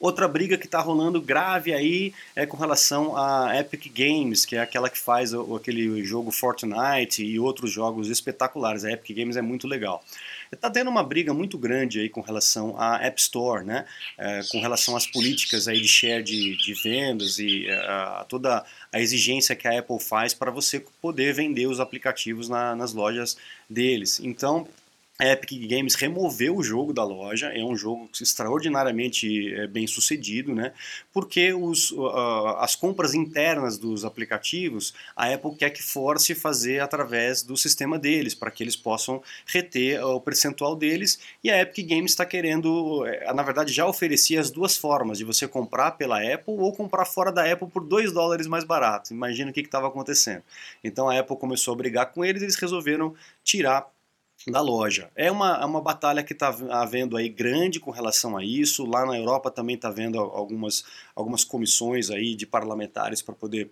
Outra 0.02 0.26
briga 0.26 0.58
que 0.58 0.66
está 0.66 0.80
rolando 0.80 1.22
grave 1.22 1.72
aí 1.72 2.12
é 2.34 2.44
com 2.44 2.56
relação 2.56 3.16
a 3.16 3.56
Epic 3.56 3.86
Games, 3.94 4.44
que 4.44 4.56
é 4.56 4.60
aquela 4.60 4.90
que 4.90 4.98
faz 4.98 5.32
o, 5.32 5.54
aquele 5.54 6.04
jogo 6.04 6.32
Fortnite 6.32 7.24
e 7.24 7.38
outros 7.38 7.70
jogos 7.70 8.08
espetaculares. 8.08 8.84
A 8.84 8.90
Epic 8.90 9.16
Games 9.16 9.36
é 9.36 9.42
muito 9.42 9.68
legal. 9.68 10.02
Está 10.52 10.70
tendo 10.70 10.90
uma 10.90 11.02
briga 11.02 11.32
muito 11.32 11.56
grande 11.56 11.98
aí 11.98 12.10
com 12.10 12.20
relação 12.20 12.78
à 12.78 13.02
App 13.02 13.18
Store, 13.18 13.64
né? 13.64 13.86
É, 14.18 14.40
com 14.50 14.60
relação 14.60 14.94
às 14.94 15.06
políticas 15.06 15.66
aí 15.66 15.80
de 15.80 15.88
share 15.88 16.22
de, 16.22 16.56
de 16.58 16.74
vendas 16.74 17.38
e 17.38 17.66
é, 17.66 17.74
a, 17.74 18.26
toda 18.28 18.64
a 18.92 19.00
exigência 19.00 19.56
que 19.56 19.66
a 19.66 19.78
Apple 19.78 19.98
faz 19.98 20.34
para 20.34 20.50
você 20.50 20.84
poder 21.00 21.32
vender 21.32 21.66
os 21.66 21.80
aplicativos 21.80 22.50
na, 22.50 22.76
nas 22.76 22.92
lojas 22.92 23.36
deles. 23.68 24.20
Então, 24.20 24.68
a 25.18 25.26
Epic 25.26 25.68
Games 25.68 25.94
removeu 25.94 26.56
o 26.56 26.62
jogo 26.62 26.92
da 26.92 27.04
loja, 27.04 27.48
é 27.48 27.62
um 27.62 27.76
jogo 27.76 28.08
extraordinariamente 28.20 29.54
é, 29.54 29.66
bem 29.66 29.86
sucedido, 29.86 30.54
né? 30.54 30.72
Porque 31.12 31.52
os, 31.52 31.90
uh, 31.92 32.56
as 32.58 32.74
compras 32.74 33.14
internas 33.14 33.76
dos 33.76 34.04
aplicativos, 34.04 34.94
a 35.14 35.32
Apple 35.32 35.54
quer 35.54 35.70
que 35.70 35.82
force 35.82 36.34
fazer 36.34 36.80
através 36.80 37.42
do 37.42 37.56
sistema 37.58 37.98
deles, 37.98 38.34
para 38.34 38.50
que 38.50 38.64
eles 38.64 38.74
possam 38.74 39.22
reter 39.46 40.02
o 40.02 40.18
percentual 40.18 40.74
deles, 40.74 41.20
e 41.44 41.50
a 41.50 41.60
Epic 41.60 41.86
Games 41.86 42.12
está 42.12 42.24
querendo, 42.24 43.06
eh, 43.06 43.32
na 43.34 43.42
verdade 43.42 43.72
já 43.72 43.86
oferecia 43.86 44.40
as 44.40 44.50
duas 44.50 44.76
formas, 44.76 45.18
de 45.18 45.24
você 45.24 45.46
comprar 45.46 45.92
pela 45.92 46.20
Apple 46.20 46.54
ou 46.54 46.72
comprar 46.72 47.04
fora 47.04 47.30
da 47.30 47.50
Apple 47.50 47.68
por 47.68 47.84
2 47.84 48.12
dólares 48.12 48.46
mais 48.46 48.64
barato. 48.64 49.12
Imagina 49.12 49.50
o 49.50 49.54
que 49.54 49.60
estava 49.60 49.88
acontecendo. 49.88 50.42
Então 50.82 51.08
a 51.08 51.18
Apple 51.18 51.36
começou 51.36 51.74
a 51.74 51.76
brigar 51.76 52.12
com 52.12 52.24
eles 52.24 52.40
e 52.40 52.46
eles 52.46 52.56
resolveram 52.56 53.14
tirar 53.44 53.91
da 54.48 54.60
loja. 54.60 55.10
É 55.14 55.30
uma, 55.30 55.56
é 55.60 55.64
uma 55.64 55.80
batalha 55.80 56.22
que 56.22 56.32
está 56.32 56.48
havendo 56.70 57.16
aí 57.16 57.28
grande 57.28 57.78
com 57.78 57.90
relação 57.90 58.36
a 58.36 58.44
isso. 58.44 58.84
Lá 58.84 59.06
na 59.06 59.16
Europa 59.16 59.50
também 59.50 59.76
está 59.76 59.88
havendo 59.88 60.18
algumas, 60.18 60.84
algumas 61.14 61.44
comissões 61.44 62.10
aí 62.10 62.34
de 62.34 62.46
parlamentares 62.46 63.22
para 63.22 63.34
poder 63.34 63.70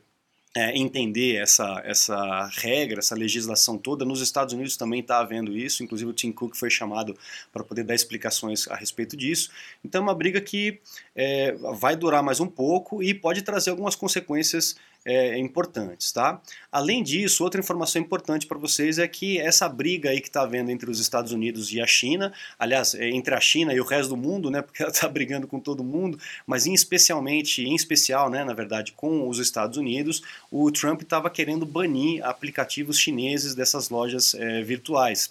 é, 0.57 0.77
entender 0.77 1.37
essa, 1.37 1.81
essa 1.85 2.47
regra, 2.55 2.99
essa 2.99 3.15
legislação 3.15 3.79
toda. 3.79 4.05
Nos 4.05 4.21
Estados 4.21 4.53
Unidos 4.53 4.77
também 4.77 5.01
está 5.01 5.21
havendo 5.21 5.57
isso, 5.57 5.83
inclusive 5.83 6.11
o 6.11 6.15
Tim 6.15 6.33
Cook 6.33 6.57
foi 6.57 6.71
chamado 6.71 7.17
para 7.53 7.63
poder 7.63 7.85
dar 7.85 7.95
explicações 7.95 8.67
a 8.69 8.75
respeito 8.75 9.17
disso. 9.17 9.51
Então 9.85 10.01
é 10.01 10.03
uma 10.03 10.15
briga 10.15 10.41
que 10.41 10.81
é, 11.15 11.53
vai 11.79 11.95
durar 11.95 12.23
mais 12.23 12.41
um 12.41 12.49
pouco 12.49 13.03
e 13.03 13.15
pode 13.15 13.43
trazer 13.43 13.71
algumas 13.71 13.95
consequências 13.95 14.75
é, 15.05 15.39
importantes, 15.39 16.13
tá? 16.13 16.41
Além 16.71 17.03
disso, 17.03 17.43
outra 17.43 17.61
informação 17.61 18.01
importante 18.01 18.47
para 18.47 18.59
vocês 18.59 18.99
é 18.99 19.09
que 19.09 19.39
essa 19.39 19.69
briga 19.69 20.11
aí 20.11 20.21
que 20.21 20.29
está 20.29 20.43
havendo 20.43 20.71
entre 20.71 20.91
os 20.91 21.01
Estados 21.01 21.33
Unidos 21.33 21.73
e 21.73 21.81
a 21.81 21.87
China, 21.87 22.33
aliás, 22.59 22.95
é, 22.95 23.09
entre 23.09 23.35
a 23.35 23.41
China 23.41 23.73
e 23.73 23.81
o 23.81 23.85
resto 23.85 24.11
do 24.11 24.17
mundo, 24.17 24.51
né, 24.51 24.61
porque 24.63 24.83
ela 24.83 24.93
está 24.93 25.09
brigando 25.09 25.47
com 25.47 25.59
todo 25.59 25.83
mundo, 25.83 26.19
mas 26.47 26.67
em 26.67 26.75
especialmente, 26.75 27.65
em 27.65 27.75
especial, 27.75 28.31
né, 28.31 28.45
na 28.45 28.53
verdade, 28.53 28.93
com 28.93 29.29
os 29.29 29.39
Estados 29.39 29.77
Unidos, 29.77 30.23
o 30.51 30.71
Trump 30.71 31.03
estava 31.03 31.31
querendo 31.31 31.65
banir 31.65 32.25
aplicativos 32.25 32.99
chineses 32.99 33.55
dessas 33.55 33.89
lojas 33.91 34.35
é, 34.35 34.63
virtuais. 34.63 35.31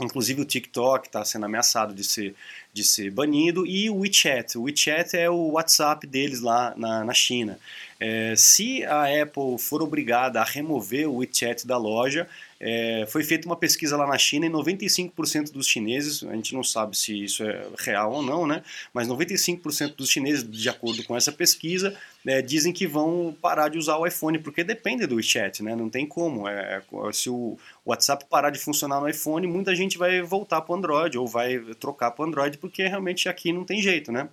Inclusive 0.00 0.42
o 0.42 0.44
TikTok 0.44 1.06
está 1.06 1.24
sendo 1.24 1.46
ameaçado 1.46 1.94
de 1.94 2.02
ser, 2.04 2.34
de 2.72 2.82
ser 2.82 3.10
banido 3.10 3.66
e 3.66 3.90
o 3.90 3.98
WeChat. 3.98 4.56
O 4.56 4.62
WeChat 4.62 5.16
é 5.16 5.28
o 5.28 5.52
WhatsApp 5.52 6.06
deles 6.06 6.40
lá 6.40 6.74
na, 6.76 7.04
na 7.04 7.14
China. 7.14 7.58
É, 7.98 8.34
se 8.36 8.84
a 8.84 9.04
Apple 9.22 9.58
for 9.58 9.82
obrigada 9.82 10.40
a 10.40 10.44
remover 10.44 11.08
o 11.08 11.16
WeChat 11.16 11.66
da 11.66 11.76
loja, 11.76 12.28
é, 12.60 13.06
foi 13.08 13.24
feita 13.24 13.46
uma 13.46 13.56
pesquisa 13.56 13.96
lá 13.96 14.06
na 14.06 14.18
China 14.18 14.44
e 14.44 14.50
95% 14.50 15.50
dos 15.50 15.66
chineses, 15.66 16.22
a 16.22 16.34
gente 16.34 16.54
não 16.54 16.62
sabe 16.62 16.96
se 16.96 17.24
isso 17.24 17.42
é 17.42 17.66
real 17.78 18.12
ou 18.12 18.22
não, 18.22 18.46
né? 18.46 18.62
Mas 18.92 19.08
95% 19.08 19.96
dos 19.96 20.10
chineses, 20.10 20.48
de 20.48 20.68
acordo 20.68 21.02
com 21.04 21.16
essa 21.16 21.32
pesquisa, 21.32 21.96
é, 22.26 22.42
dizem 22.42 22.70
que 22.70 22.86
vão 22.86 23.34
parar 23.40 23.68
de 23.70 23.78
usar 23.78 23.96
o 23.96 24.06
iPhone, 24.06 24.38
porque 24.38 24.62
depende 24.62 25.06
do 25.06 25.14
WeChat, 25.14 25.62
né? 25.62 25.74
Não 25.74 25.88
tem 25.88 26.06
como. 26.06 26.46
É, 26.46 26.82
é 27.08 27.12
se 27.12 27.30
o 27.30 27.56
WhatsApp 27.86 28.26
parar 28.28 28.50
de 28.50 28.58
funcionar 28.58 29.00
no 29.00 29.08
iPhone, 29.08 29.46
muita 29.46 29.74
gente 29.74 29.96
vai 29.96 30.20
voltar 30.20 30.60
para 30.60 30.74
o 30.74 30.76
Android 30.76 31.16
ou 31.16 31.26
vai 31.26 31.58
trocar 31.80 32.10
para 32.10 32.24
o 32.24 32.28
Android, 32.28 32.58
porque 32.58 32.86
realmente 32.86 33.26
aqui 33.26 33.52
não 33.52 33.64
tem 33.64 33.80
jeito, 33.80 34.12
né? 34.12 34.28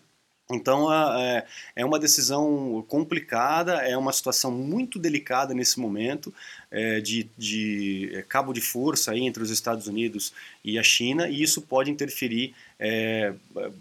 Então 0.49 0.91
é, 0.93 1.45
é 1.75 1.83
uma 1.83 1.99
decisão 1.99 2.83
complicada, 2.87 3.81
é 3.81 3.97
uma 3.97 4.13
situação 4.13 4.49
muito 4.49 4.97
delicada 4.97 5.53
nesse 5.53 5.77
momento 5.77 6.33
é, 6.71 7.01
de, 7.01 7.29
de 7.37 8.11
é, 8.13 8.21
cabo 8.21 8.53
de 8.53 8.61
força 8.61 9.11
aí 9.11 9.25
entre 9.25 9.43
os 9.43 9.49
Estados 9.49 9.87
Unidos 9.87 10.33
e 10.63 10.79
a 10.79 10.83
China 10.83 11.27
e 11.27 11.43
isso 11.43 11.61
pode 11.61 11.91
interferir 11.91 12.53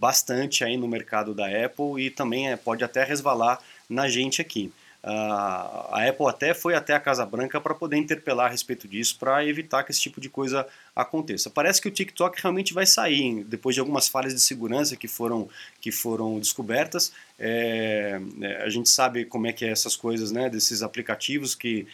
bastante 0.00 0.64
aí 0.64 0.78
no 0.78 0.88
mercado 0.88 1.34
da 1.34 1.46
Apple 1.46 2.02
e 2.02 2.10
também 2.10 2.56
pode 2.56 2.82
até 2.82 3.04
resvalar 3.04 3.60
na 3.90 4.08
gente 4.08 4.40
aqui. 4.40 4.72
A 5.08 6.08
Apple 6.08 6.26
até 6.26 6.52
foi 6.52 6.74
até 6.74 6.92
a 6.92 6.98
Casa 6.98 7.24
Branca 7.24 7.60
para 7.60 7.74
poder 7.74 7.96
interpelar 7.96 8.46
a 8.46 8.50
respeito 8.50 8.88
disso, 8.88 9.16
para 9.16 9.46
evitar 9.46 9.84
que 9.84 9.92
esse 9.92 10.00
tipo 10.00 10.20
de 10.20 10.28
coisa 10.28 10.66
aconteça. 10.96 11.48
Parece 11.48 11.80
que 11.80 11.86
o 11.86 11.92
TikTok 11.92 12.42
realmente 12.42 12.74
vai 12.74 12.84
sair, 12.86 13.44
depois 13.44 13.74
de 13.74 13.80
algumas 13.80 14.08
falhas 14.08 14.34
de 14.34 14.40
segurança 14.40 14.96
que 14.96 15.06
foram, 15.06 15.48
que 15.80 15.92
foram 15.92 16.40
descobertas. 16.40 17.12
É, 17.38 18.20
é 18.42 18.64
a 18.64 18.68
gente 18.68 18.88
sabe 18.88 19.24
como 19.24 19.46
é 19.46 19.52
que 19.52 19.64
é 19.64 19.68
essas 19.68 19.94
coisas, 19.94 20.32
né, 20.32 20.50
desses 20.50 20.82
aplicativos 20.82 21.54
que 21.54 21.86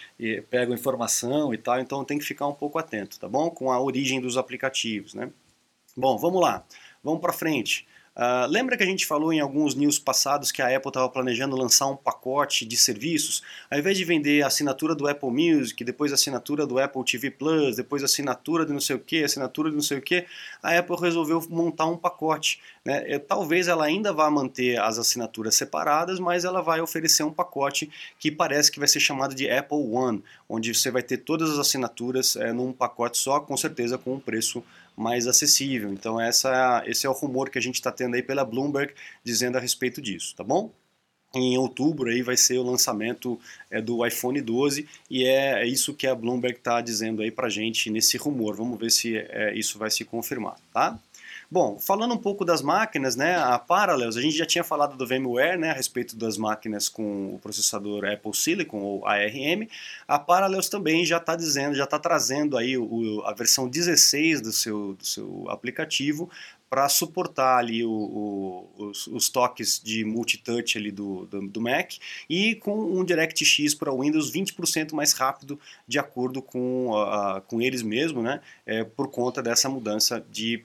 pegam 0.48 0.74
informação 0.74 1.52
e 1.52 1.58
tal, 1.58 1.80
então 1.80 2.02
tem 2.06 2.18
que 2.18 2.24
ficar 2.24 2.46
um 2.46 2.54
pouco 2.54 2.78
atento, 2.78 3.20
tá 3.20 3.28
bom? 3.28 3.50
Com 3.50 3.70
a 3.70 3.78
origem 3.78 4.22
dos 4.22 4.38
aplicativos, 4.38 5.12
né? 5.12 5.28
Bom, 5.94 6.16
vamos 6.16 6.40
lá, 6.40 6.64
vamos 7.04 7.20
para 7.20 7.34
frente. 7.34 7.86
Uh, 8.14 8.46
lembra 8.46 8.76
que 8.76 8.82
a 8.82 8.86
gente 8.86 9.06
falou 9.06 9.32
em 9.32 9.40
alguns 9.40 9.74
news 9.74 9.98
passados 9.98 10.52
que 10.52 10.60
a 10.60 10.76
Apple 10.76 10.90
estava 10.90 11.08
planejando 11.08 11.56
lançar 11.56 11.86
um 11.86 11.96
pacote 11.96 12.66
de 12.66 12.76
serviços? 12.76 13.42
Ao 13.70 13.78
invés 13.78 13.96
de 13.96 14.04
vender 14.04 14.42
a 14.42 14.48
assinatura 14.48 14.94
do 14.94 15.08
Apple 15.08 15.30
Music, 15.30 15.82
depois 15.82 16.12
a 16.12 16.14
assinatura 16.14 16.66
do 16.66 16.78
Apple 16.78 17.02
TV 17.04 17.30
Plus, 17.30 17.76
depois 17.76 18.02
a 18.02 18.04
assinatura 18.04 18.66
de 18.66 18.72
não 18.72 18.80
sei 18.80 18.96
o 18.96 18.98
que, 18.98 19.24
assinatura 19.24 19.70
de 19.70 19.76
não 19.76 19.82
sei 19.82 19.96
o 19.96 20.02
que, 20.02 20.26
a 20.62 20.78
Apple 20.78 20.96
resolveu 21.00 21.42
montar 21.48 21.86
um 21.86 21.96
pacote. 21.96 22.60
Né? 22.84 23.18
Talvez 23.20 23.66
ela 23.66 23.86
ainda 23.86 24.12
vá 24.12 24.30
manter 24.30 24.78
as 24.78 24.98
assinaturas 24.98 25.54
separadas, 25.54 26.20
mas 26.20 26.44
ela 26.44 26.60
vai 26.60 26.82
oferecer 26.82 27.22
um 27.22 27.32
pacote 27.32 27.90
que 28.18 28.30
parece 28.30 28.70
que 28.70 28.78
vai 28.78 28.88
ser 28.88 29.00
chamado 29.00 29.34
de 29.34 29.48
Apple 29.50 29.78
One, 29.90 30.22
onde 30.46 30.74
você 30.74 30.90
vai 30.90 31.02
ter 31.02 31.18
todas 31.18 31.50
as 31.50 31.58
assinaturas 31.58 32.36
é, 32.36 32.52
num 32.52 32.74
pacote 32.74 33.16
só, 33.16 33.40
com 33.40 33.56
certeza 33.56 33.96
com 33.96 34.14
um 34.14 34.20
preço 34.20 34.62
mais 34.96 35.26
acessível. 35.26 35.92
Então 35.92 36.20
essa, 36.20 36.82
esse 36.86 37.06
é 37.06 37.10
o 37.10 37.12
rumor 37.12 37.50
que 37.50 37.58
a 37.58 37.62
gente 37.62 37.76
está 37.76 37.90
tendo 37.90 38.14
aí 38.14 38.22
pela 38.22 38.44
Bloomberg 38.44 38.94
dizendo 39.24 39.56
a 39.56 39.60
respeito 39.60 40.00
disso, 40.00 40.34
tá 40.36 40.44
bom? 40.44 40.72
Em 41.34 41.56
outubro 41.56 42.10
aí 42.10 42.22
vai 42.22 42.36
ser 42.36 42.58
o 42.58 42.62
lançamento 42.62 43.40
é, 43.70 43.80
do 43.80 44.06
iPhone 44.06 44.38
12 44.40 44.86
e 45.10 45.24
é, 45.24 45.62
é 45.62 45.66
isso 45.66 45.94
que 45.94 46.06
a 46.06 46.14
Bloomberg 46.14 46.58
está 46.58 46.80
dizendo 46.80 47.22
aí 47.22 47.30
para 47.30 47.48
gente 47.48 47.90
nesse 47.90 48.18
rumor. 48.18 48.54
Vamos 48.54 48.78
ver 48.78 48.90
se 48.90 49.16
é, 49.16 49.54
isso 49.54 49.78
vai 49.78 49.90
se 49.90 50.04
confirmar, 50.04 50.56
tá? 50.72 50.98
Bom, 51.52 51.78
falando 51.78 52.14
um 52.14 52.18
pouco 52.18 52.46
das 52.46 52.62
máquinas, 52.62 53.14
né, 53.14 53.36
a 53.36 53.58
Parallels, 53.58 54.16
a 54.16 54.22
gente 54.22 54.34
já 54.34 54.46
tinha 54.46 54.64
falado 54.64 54.96
do 54.96 55.06
VMware, 55.06 55.58
né, 55.58 55.70
a 55.70 55.74
respeito 55.74 56.16
das 56.16 56.38
máquinas 56.38 56.88
com 56.88 57.34
o 57.34 57.38
processador 57.38 58.06
Apple 58.06 58.34
Silicon 58.34 58.78
ou 58.78 59.06
ARM. 59.06 59.68
A 60.08 60.18
Parallels 60.18 60.70
também 60.70 61.04
já 61.04 61.18
está 61.18 61.36
dizendo, 61.36 61.74
já 61.74 61.84
está 61.84 61.98
trazendo 61.98 62.56
aí 62.56 62.78
o, 62.78 63.22
a 63.26 63.34
versão 63.34 63.68
16 63.68 64.40
do 64.40 64.50
seu, 64.50 64.94
do 64.94 65.04
seu 65.04 65.44
aplicativo 65.50 66.30
para 66.70 66.88
suportar 66.88 67.58
ali 67.58 67.84
o, 67.84 67.90
o, 67.90 68.70
os, 68.84 69.06
os, 69.08 69.28
toques 69.28 69.78
de 69.78 70.06
multitouch 70.06 70.78
ali 70.78 70.90
do, 70.90 71.26
do, 71.26 71.46
do, 71.46 71.60
Mac 71.60 71.96
e 72.30 72.54
com 72.54 72.74
um 72.74 73.04
DirectX 73.04 73.74
para 73.74 73.92
Windows 73.92 74.32
20% 74.32 74.94
mais 74.94 75.12
rápido 75.12 75.60
de 75.86 75.98
acordo 75.98 76.40
com, 76.40 76.92
uh, 76.92 77.42
com 77.42 77.60
eles 77.60 77.82
mesmos, 77.82 78.24
né, 78.24 78.40
é, 78.64 78.84
por 78.84 79.10
conta 79.10 79.42
dessa 79.42 79.68
mudança 79.68 80.24
de 80.30 80.64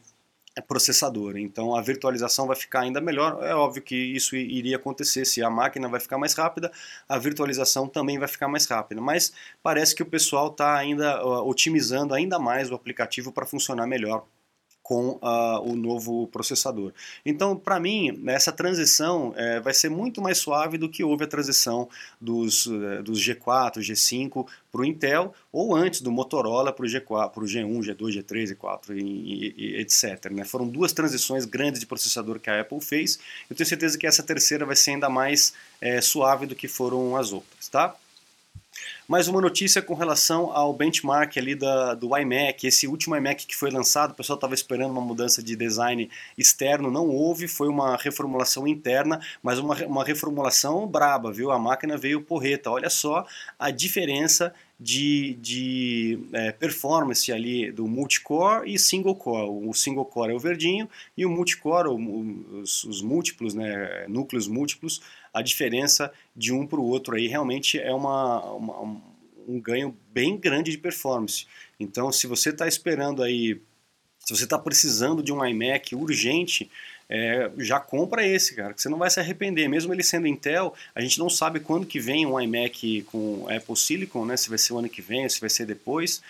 processador. 0.61 1.37
Então 1.37 1.75
a 1.75 1.81
virtualização 1.81 2.47
vai 2.47 2.55
ficar 2.55 2.81
ainda 2.81 3.01
melhor. 3.01 3.43
É 3.43 3.53
óbvio 3.53 3.81
que 3.81 3.95
isso 3.95 4.35
iria 4.35 4.77
acontecer 4.77 5.25
se 5.25 5.43
a 5.43 5.49
máquina 5.49 5.87
vai 5.87 5.99
ficar 5.99 6.17
mais 6.17 6.33
rápida, 6.33 6.71
a 7.07 7.17
virtualização 7.17 7.87
também 7.87 8.17
vai 8.17 8.27
ficar 8.27 8.47
mais 8.47 8.65
rápida. 8.65 9.01
Mas 9.01 9.33
parece 9.61 9.95
que 9.95 10.03
o 10.03 10.05
pessoal 10.05 10.47
está 10.47 10.75
ainda 10.75 11.23
otimizando 11.43 12.13
ainda 12.13 12.39
mais 12.39 12.71
o 12.71 12.75
aplicativo 12.75 13.31
para 13.31 13.45
funcionar 13.45 13.87
melhor 13.87 14.25
com 14.87 15.19
uh, 15.21 15.59
o 15.69 15.75
novo 15.75 16.27
processador. 16.27 16.93
Então, 17.25 17.57
para 17.57 17.77
mim, 17.77 18.23
essa 18.27 18.53
transição 18.53 19.33
é, 19.35 19.59
vai 19.59 19.73
ser 19.73 19.89
muito 19.89 20.21
mais 20.21 20.37
suave 20.37 20.77
do 20.77 20.87
que 20.87 21.03
houve 21.03 21.25
a 21.25 21.27
transição 21.27 21.89
dos, 22.21 22.67
uh, 22.67 23.03
dos 23.03 23.19
G4, 23.19 23.79
G5 23.79 24.47
para 24.71 24.79
o 24.79 24.85
Intel, 24.85 25.33
ou 25.51 25.75
antes 25.75 25.99
do 25.99 26.09
Motorola 26.09 26.71
para 26.71 26.85
o 26.85 26.87
G4, 26.87 27.31
para 27.31 27.43
o 27.43 27.45
G1, 27.45 27.79
G2, 27.79 28.23
G3, 28.23 28.55
G4 28.55 28.95
e, 28.95 29.53
e, 29.57 29.75
etc. 29.81 30.31
Né? 30.31 30.45
Foram 30.45 30.65
duas 30.65 30.93
transições 30.93 31.43
grandes 31.43 31.81
de 31.81 31.85
processador 31.85 32.39
que 32.39 32.49
a 32.49 32.61
Apple 32.61 32.79
fez. 32.79 33.19
Eu 33.49 33.57
tenho 33.57 33.67
certeza 33.67 33.97
que 33.97 34.07
essa 34.07 34.23
terceira 34.23 34.65
vai 34.65 34.77
ser 34.77 34.91
ainda 34.91 35.09
mais 35.09 35.53
é, 35.81 35.99
suave 35.99 36.45
do 36.45 36.55
que 36.55 36.69
foram 36.69 37.17
as 37.17 37.33
outras, 37.33 37.67
tá? 37.67 37.93
Mais 39.07 39.29
uma 39.29 39.39
notícia 39.39 39.81
com 39.81 39.93
relação 39.93 40.51
ao 40.51 40.73
benchmark 40.73 41.37
ali 41.37 41.55
da, 41.55 41.93
do 41.93 42.09
iMac, 42.17 42.67
esse 42.67 42.85
último 42.87 43.15
iMac 43.15 43.47
que 43.47 43.55
foi 43.55 43.71
lançado, 43.71 44.11
o 44.11 44.13
pessoal 44.13 44.35
estava 44.35 44.53
esperando 44.53 44.91
uma 44.91 44.99
mudança 44.99 45.41
de 45.41 45.55
design 45.55 46.09
externo, 46.37 46.91
não 46.91 47.07
houve, 47.07 47.47
foi 47.47 47.69
uma 47.69 47.95
reformulação 47.95 48.67
interna, 48.67 49.21
mas 49.41 49.59
uma, 49.59 49.75
uma 49.85 50.03
reformulação 50.03 50.85
braba, 50.85 51.31
viu? 51.31 51.51
A 51.51 51.57
máquina 51.57 51.95
veio 51.95 52.21
porreta, 52.21 52.69
olha 52.69 52.89
só 52.89 53.25
a 53.57 53.71
diferença 53.71 54.53
de, 54.77 55.35
de 55.41 56.19
é, 56.33 56.51
performance 56.51 57.31
ali 57.31 57.71
do 57.71 57.87
multicore 57.87 58.71
e 58.71 58.77
single 58.77 59.15
core. 59.15 59.69
O 59.69 59.73
single 59.73 60.05
core 60.05 60.33
é 60.33 60.35
o 60.35 60.39
verdinho 60.39 60.87
e 61.15 61.25
o 61.25 61.29
multicore, 61.29 61.87
os, 61.87 62.83
os 62.83 63.01
múltiplos, 63.01 63.53
né, 63.53 64.05
núcleos 64.09 64.47
múltiplos, 64.49 65.01
a 65.33 65.41
diferença 65.41 66.11
de 66.35 66.53
um 66.53 66.65
para 66.65 66.79
o 66.79 66.85
outro 66.85 67.15
aí 67.15 67.27
realmente 67.27 67.79
é 67.79 67.93
uma, 67.93 68.43
uma, 68.51 69.01
um 69.47 69.59
ganho 69.59 69.95
bem 70.11 70.37
grande 70.37 70.71
de 70.71 70.77
performance. 70.77 71.47
Então, 71.79 72.11
se 72.11 72.27
você 72.27 72.49
está 72.49 72.67
esperando 72.67 73.23
aí, 73.23 73.61
se 74.19 74.35
você 74.35 74.43
está 74.43 74.57
precisando 74.57 75.23
de 75.23 75.31
um 75.31 75.45
iMac 75.45 75.95
urgente, 75.95 76.69
é, 77.09 77.49
já 77.59 77.79
compra 77.79 78.25
esse, 78.27 78.53
cara, 78.53 78.73
que 78.73 78.81
você 78.81 78.89
não 78.89 78.97
vai 78.97 79.09
se 79.09 79.19
arrepender. 79.19 79.67
Mesmo 79.69 79.93
ele 79.93 80.03
sendo 80.03 80.27
Intel, 80.27 80.73
a 80.93 81.01
gente 81.01 81.17
não 81.19 81.29
sabe 81.29 81.59
quando 81.59 81.85
que 81.85 81.99
vem 81.99 82.25
um 82.25 82.39
iMac 82.39 83.03
com 83.03 83.47
Apple 83.49 83.77
Silicon, 83.77 84.25
né? 84.25 84.35
Se 84.35 84.49
vai 84.49 84.57
ser 84.57 84.73
o 84.73 84.79
ano 84.79 84.89
que 84.89 85.01
vem, 85.01 85.27
se 85.29 85.39
vai 85.39 85.49
ser 85.49 85.65
depois 85.65 86.21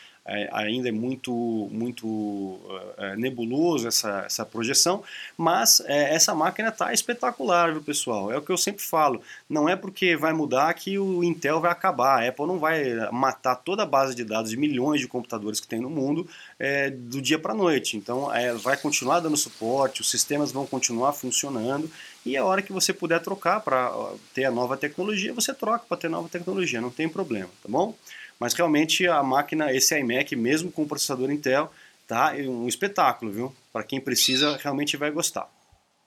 ainda 0.51 0.89
é 0.89 0.91
muito, 0.91 1.31
muito 1.71 2.59
é, 2.97 3.15
nebuloso 3.15 3.87
essa, 3.87 4.23
essa 4.25 4.45
projeção, 4.45 5.03
mas 5.37 5.81
é, 5.85 6.13
essa 6.13 6.35
máquina 6.35 6.69
está 6.69 6.91
espetacular, 6.91 7.71
viu 7.71 7.81
pessoal? 7.81 8.31
É 8.31 8.37
o 8.37 8.41
que 8.41 8.51
eu 8.51 8.57
sempre 8.57 8.83
falo, 8.83 9.21
não 9.49 9.69
é 9.69 9.75
porque 9.75 10.17
vai 10.17 10.33
mudar 10.33 10.73
que 10.73 10.99
o 10.99 11.23
Intel 11.23 11.61
vai 11.61 11.71
acabar, 11.71 12.21
a 12.21 12.27
Apple 12.27 12.45
não 12.45 12.59
vai 12.59 12.93
matar 13.11 13.55
toda 13.55 13.83
a 13.83 13.85
base 13.85 14.13
de 14.13 14.25
dados 14.25 14.51
de 14.51 14.57
milhões 14.57 14.99
de 14.99 15.07
computadores 15.07 15.59
que 15.59 15.67
tem 15.67 15.79
no 15.79 15.89
mundo 15.89 16.27
é, 16.59 16.89
do 16.89 17.21
dia 17.21 17.39
para 17.39 17.53
a 17.53 17.55
noite, 17.55 17.95
então 17.95 18.33
é, 18.33 18.53
vai 18.53 18.75
continuar 18.75 19.21
dando 19.21 19.37
suporte, 19.37 20.01
os 20.01 20.11
sistemas 20.11 20.51
vão 20.51 20.65
continuar 20.65 21.13
funcionando 21.13 21.89
e 22.25 22.35
a 22.35 22.43
hora 22.43 22.61
que 22.61 22.73
você 22.73 22.91
puder 22.93 23.21
trocar 23.21 23.61
para 23.61 23.89
ter 24.33 24.43
a 24.43 24.51
nova 24.51 24.75
tecnologia, 24.75 25.33
você 25.33 25.53
troca 25.53 25.85
para 25.87 25.95
ter 25.95 26.09
nova 26.09 26.27
tecnologia, 26.27 26.81
não 26.81 26.89
tem 26.89 27.07
problema, 27.07 27.49
tá 27.63 27.69
bom? 27.69 27.95
Mas 28.39 28.53
realmente 28.53 29.07
a 29.07 29.21
máquina, 29.23 29.73
esse 29.73 29.97
iMac, 29.97 30.35
mesmo 30.35 30.71
com 30.71 30.83
o 30.83 30.87
processador 30.87 31.31
Intel, 31.31 31.71
tá 32.07 32.33
um 32.33 32.67
espetáculo, 32.67 33.31
viu? 33.31 33.55
Para 33.73 33.83
quem 33.83 33.99
precisa, 33.99 34.57
realmente 34.57 34.95
vai 34.97 35.11
gostar. 35.11 35.49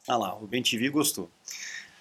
Ah 0.08 0.16
lá, 0.16 0.34
o 0.34 0.46
BenTV 0.46 0.88
gostou. 0.88 1.30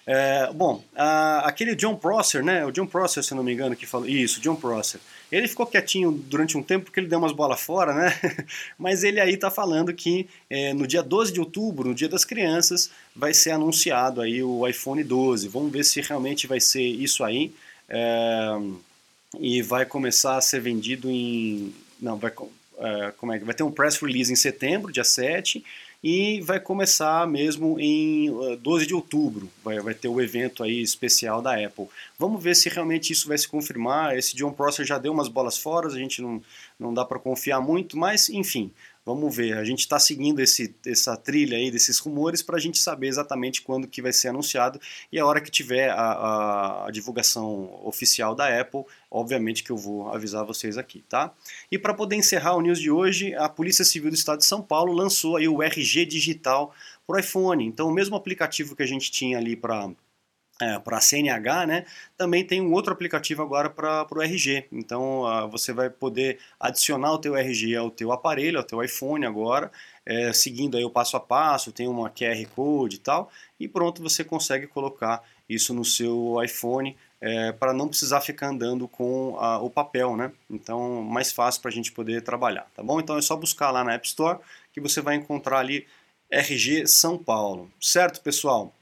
É, 0.06 0.50
bom, 0.52 0.82
a, 0.96 1.46
aquele 1.46 1.74
John 1.76 1.94
Prosser, 1.94 2.42
né? 2.42 2.64
O 2.64 2.72
John 2.72 2.86
Prosser, 2.86 3.22
se 3.22 3.34
não 3.34 3.44
me 3.44 3.52
engano, 3.52 3.76
que 3.76 3.86
falou. 3.86 4.08
Isso, 4.08 4.40
John 4.40 4.56
Prosser. 4.56 5.00
Ele 5.30 5.46
ficou 5.46 5.66
quietinho 5.66 6.10
durante 6.10 6.56
um 6.56 6.62
tempo 6.62 6.86
porque 6.86 6.98
ele 6.98 7.06
deu 7.06 7.18
umas 7.18 7.32
bolas 7.32 7.60
fora, 7.60 7.94
né? 7.94 8.18
Mas 8.78 9.04
ele 9.04 9.20
aí 9.20 9.36
tá 9.36 9.50
falando 9.50 9.94
que 9.94 10.28
é, 10.48 10.72
no 10.72 10.86
dia 10.86 11.02
12 11.02 11.32
de 11.32 11.38
outubro, 11.38 11.90
no 11.90 11.94
dia 11.94 12.08
das 12.08 12.24
crianças, 12.24 12.90
vai 13.14 13.32
ser 13.32 13.52
anunciado 13.52 14.20
aí 14.20 14.42
o 14.42 14.66
iPhone 14.66 15.04
12. 15.04 15.46
Vamos 15.48 15.70
ver 15.70 15.84
se 15.84 16.00
realmente 16.00 16.46
vai 16.46 16.60
ser 16.60 16.82
isso 16.82 17.22
aí. 17.22 17.52
É, 17.88 18.58
e 19.38 19.62
vai 19.62 19.86
começar 19.86 20.36
a 20.36 20.40
ser 20.40 20.60
vendido 20.60 21.10
em. 21.10 21.74
Não, 22.00 22.16
vai, 22.16 22.30
uh, 22.30 23.12
como 23.18 23.32
é, 23.32 23.38
vai 23.38 23.54
ter 23.54 23.62
um 23.62 23.70
press 23.70 23.98
release 23.98 24.32
em 24.32 24.36
setembro, 24.36 24.92
dia 24.92 25.04
7, 25.04 25.64
e 26.02 26.40
vai 26.40 26.58
começar 26.58 27.26
mesmo 27.26 27.78
em 27.78 28.30
12 28.60 28.86
de 28.86 28.94
outubro. 28.94 29.50
Vai, 29.62 29.78
vai 29.80 29.94
ter 29.94 30.08
o 30.08 30.20
evento 30.20 30.62
aí 30.62 30.80
especial 30.80 31.42
da 31.42 31.54
Apple. 31.54 31.86
Vamos 32.18 32.42
ver 32.42 32.56
se 32.56 32.68
realmente 32.68 33.12
isso 33.12 33.28
vai 33.28 33.36
se 33.36 33.46
confirmar. 33.46 34.16
Esse 34.16 34.34
John 34.34 34.52
Prosser 34.52 34.86
já 34.86 34.98
deu 34.98 35.12
umas 35.12 35.28
bolas 35.28 35.58
fora, 35.58 35.86
a 35.86 35.90
gente 35.90 36.22
não, 36.22 36.42
não 36.78 36.94
dá 36.94 37.04
para 37.04 37.18
confiar 37.18 37.60
muito, 37.60 37.98
mas 37.98 38.28
enfim, 38.30 38.70
Vamos 39.10 39.34
ver, 39.34 39.58
a 39.58 39.64
gente 39.64 39.80
está 39.80 39.98
seguindo 39.98 40.38
esse, 40.38 40.72
essa 40.86 41.16
trilha 41.16 41.56
aí 41.56 41.68
desses 41.68 41.98
rumores 41.98 42.42
para 42.42 42.56
a 42.56 42.60
gente 42.60 42.78
saber 42.78 43.08
exatamente 43.08 43.60
quando 43.60 43.88
que 43.88 44.00
vai 44.00 44.12
ser 44.12 44.28
anunciado 44.28 44.80
e 45.10 45.18
a 45.18 45.26
hora 45.26 45.40
que 45.40 45.50
tiver 45.50 45.90
a, 45.90 45.94
a, 45.94 46.86
a, 46.86 46.90
divulgação 46.92 47.80
oficial 47.84 48.36
da 48.36 48.60
Apple, 48.60 48.84
obviamente 49.10 49.64
que 49.64 49.70
eu 49.72 49.76
vou 49.76 50.08
avisar 50.14 50.44
vocês 50.44 50.78
aqui, 50.78 51.02
tá? 51.08 51.34
E 51.72 51.76
para 51.76 51.92
poder 51.92 52.14
encerrar 52.14 52.54
o 52.54 52.60
news 52.60 52.78
de 52.78 52.88
hoje, 52.88 53.34
a 53.34 53.48
Polícia 53.48 53.84
Civil 53.84 54.12
do 54.12 54.16
Estado 54.16 54.38
de 54.38 54.46
São 54.46 54.62
Paulo 54.62 54.92
lançou 54.92 55.36
aí 55.36 55.48
o 55.48 55.60
RG 55.60 56.06
Digital 56.06 56.72
para 57.04 57.16
o 57.16 57.18
iPhone. 57.18 57.66
Então 57.66 57.88
o 57.88 57.92
mesmo 57.92 58.14
aplicativo 58.14 58.76
que 58.76 58.82
a 58.84 58.86
gente 58.86 59.10
tinha 59.10 59.38
ali 59.38 59.56
para 59.56 59.90
é, 60.60 60.78
para 60.78 60.98
a 60.98 61.00
CNH, 61.00 61.66
né, 61.66 61.86
também 62.16 62.44
tem 62.44 62.60
um 62.60 62.72
outro 62.72 62.92
aplicativo 62.92 63.42
agora 63.42 63.70
para 63.70 64.06
o 64.10 64.22
RG. 64.22 64.66
Então 64.70 65.22
uh, 65.22 65.48
você 65.48 65.72
vai 65.72 65.88
poder 65.88 66.38
adicionar 66.58 67.12
o 67.12 67.18
teu 67.18 67.36
RG 67.36 67.76
ao 67.76 67.90
teu 67.90 68.12
aparelho, 68.12 68.58
ao 68.58 68.64
teu 68.64 68.82
iPhone 68.82 69.24
agora, 69.24 69.70
é, 70.04 70.32
seguindo 70.32 70.76
aí 70.76 70.84
o 70.84 70.90
passo 70.90 71.16
a 71.16 71.20
passo, 71.20 71.72
tem 71.72 71.88
uma 71.88 72.10
QR 72.10 72.46
Code 72.54 72.96
e 72.96 72.98
tal, 72.98 73.30
e 73.58 73.68
pronto, 73.68 74.02
você 74.02 74.24
consegue 74.24 74.66
colocar 74.66 75.22
isso 75.48 75.74
no 75.74 75.84
seu 75.84 76.42
iPhone 76.42 76.96
é, 77.20 77.52
para 77.52 77.72
não 77.72 77.88
precisar 77.88 78.20
ficar 78.20 78.48
andando 78.48 78.88
com 78.88 79.36
a, 79.38 79.58
o 79.58 79.68
papel, 79.68 80.16
né? 80.16 80.32
Então 80.48 81.02
mais 81.02 81.32
fácil 81.32 81.60
para 81.60 81.70
a 81.70 81.74
gente 81.74 81.92
poder 81.92 82.22
trabalhar, 82.22 82.66
tá 82.74 82.82
bom? 82.82 82.98
Então 83.00 83.16
é 83.18 83.22
só 83.22 83.36
buscar 83.36 83.70
lá 83.70 83.84
na 83.84 83.94
App 83.94 84.06
Store 84.06 84.38
que 84.72 84.80
você 84.80 85.00
vai 85.00 85.16
encontrar 85.16 85.58
ali 85.58 85.86
RG 86.30 86.86
São 86.86 87.18
Paulo, 87.18 87.70
certo 87.80 88.20
pessoal? 88.22 88.72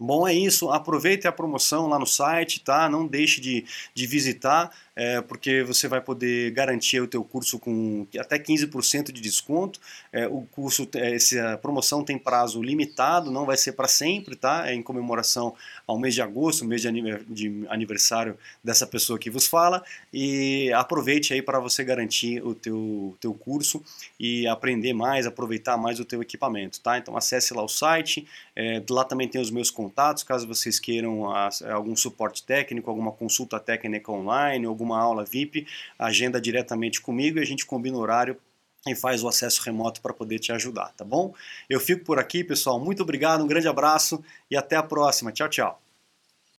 Bom, 0.00 0.28
é 0.28 0.32
isso. 0.32 0.70
Aproveite 0.70 1.26
a 1.26 1.32
promoção 1.32 1.88
lá 1.88 1.98
no 1.98 2.06
site, 2.06 2.60
tá? 2.60 2.88
Não 2.88 3.06
deixe 3.06 3.40
de, 3.40 3.64
de 3.92 4.06
visitar 4.06 4.70
é, 4.98 5.20
porque 5.20 5.62
você 5.62 5.86
vai 5.86 6.00
poder 6.00 6.50
garantir 6.50 7.00
o 7.00 7.06
teu 7.06 7.22
curso 7.22 7.56
com 7.56 8.04
até 8.18 8.36
15% 8.36 9.12
de 9.12 9.20
desconto. 9.20 9.78
É, 10.12 10.26
o 10.26 10.42
curso, 10.50 10.88
é, 10.96 11.14
essa 11.14 11.56
promoção 11.58 12.02
tem 12.02 12.18
prazo 12.18 12.60
limitado, 12.60 13.30
não 13.30 13.46
vai 13.46 13.56
ser 13.56 13.72
para 13.72 13.86
sempre, 13.86 14.34
tá? 14.34 14.68
É 14.68 14.74
em 14.74 14.82
comemoração 14.82 15.54
ao 15.86 15.96
mês 15.96 16.14
de 16.14 16.20
agosto, 16.20 16.64
mês 16.64 16.82
de 16.82 17.64
aniversário 17.68 18.36
dessa 18.62 18.88
pessoa 18.88 19.20
que 19.20 19.30
vos 19.30 19.46
fala. 19.46 19.84
E 20.12 20.72
aproveite 20.72 21.32
aí 21.32 21.42
para 21.42 21.60
você 21.60 21.84
garantir 21.84 22.44
o 22.44 22.52
teu, 22.52 23.16
teu 23.20 23.32
curso 23.32 23.80
e 24.18 24.48
aprender 24.48 24.94
mais, 24.94 25.28
aproveitar 25.28 25.76
mais 25.76 26.00
o 26.00 26.04
teu 26.04 26.20
equipamento, 26.20 26.80
tá? 26.80 26.98
Então 26.98 27.16
acesse 27.16 27.54
lá 27.54 27.62
o 27.62 27.68
site, 27.68 28.26
é, 28.56 28.82
lá 28.90 29.04
também 29.04 29.28
tem 29.28 29.40
os 29.40 29.52
meus 29.52 29.70
contatos, 29.70 30.24
caso 30.24 30.44
vocês 30.48 30.80
queiram 30.80 31.30
a, 31.30 31.50
algum 31.72 31.94
suporte 31.94 32.42
técnico, 32.42 32.90
alguma 32.90 33.12
consulta 33.12 33.60
técnica 33.60 34.10
online, 34.10 34.66
alguma 34.66 34.87
uma 34.88 35.00
aula 35.00 35.24
VIP, 35.24 35.66
agenda 35.98 36.40
diretamente 36.40 37.00
comigo 37.00 37.38
e 37.38 37.42
a 37.42 37.46
gente 37.46 37.64
combina 37.64 37.96
o 37.96 38.00
horário 38.00 38.36
e 38.86 38.94
faz 38.94 39.22
o 39.22 39.28
acesso 39.28 39.62
remoto 39.62 40.00
para 40.00 40.14
poder 40.14 40.38
te 40.38 40.52
ajudar, 40.52 40.92
tá 40.96 41.04
bom? 41.04 41.34
Eu 41.68 41.80
fico 41.80 42.04
por 42.04 42.18
aqui, 42.18 42.42
pessoal. 42.44 42.78
Muito 42.78 43.02
obrigado, 43.02 43.42
um 43.44 43.46
grande 43.46 43.68
abraço 43.68 44.22
e 44.50 44.56
até 44.56 44.76
a 44.76 44.82
próxima. 44.82 45.32
Tchau, 45.32 45.48
tchau. 45.48 45.87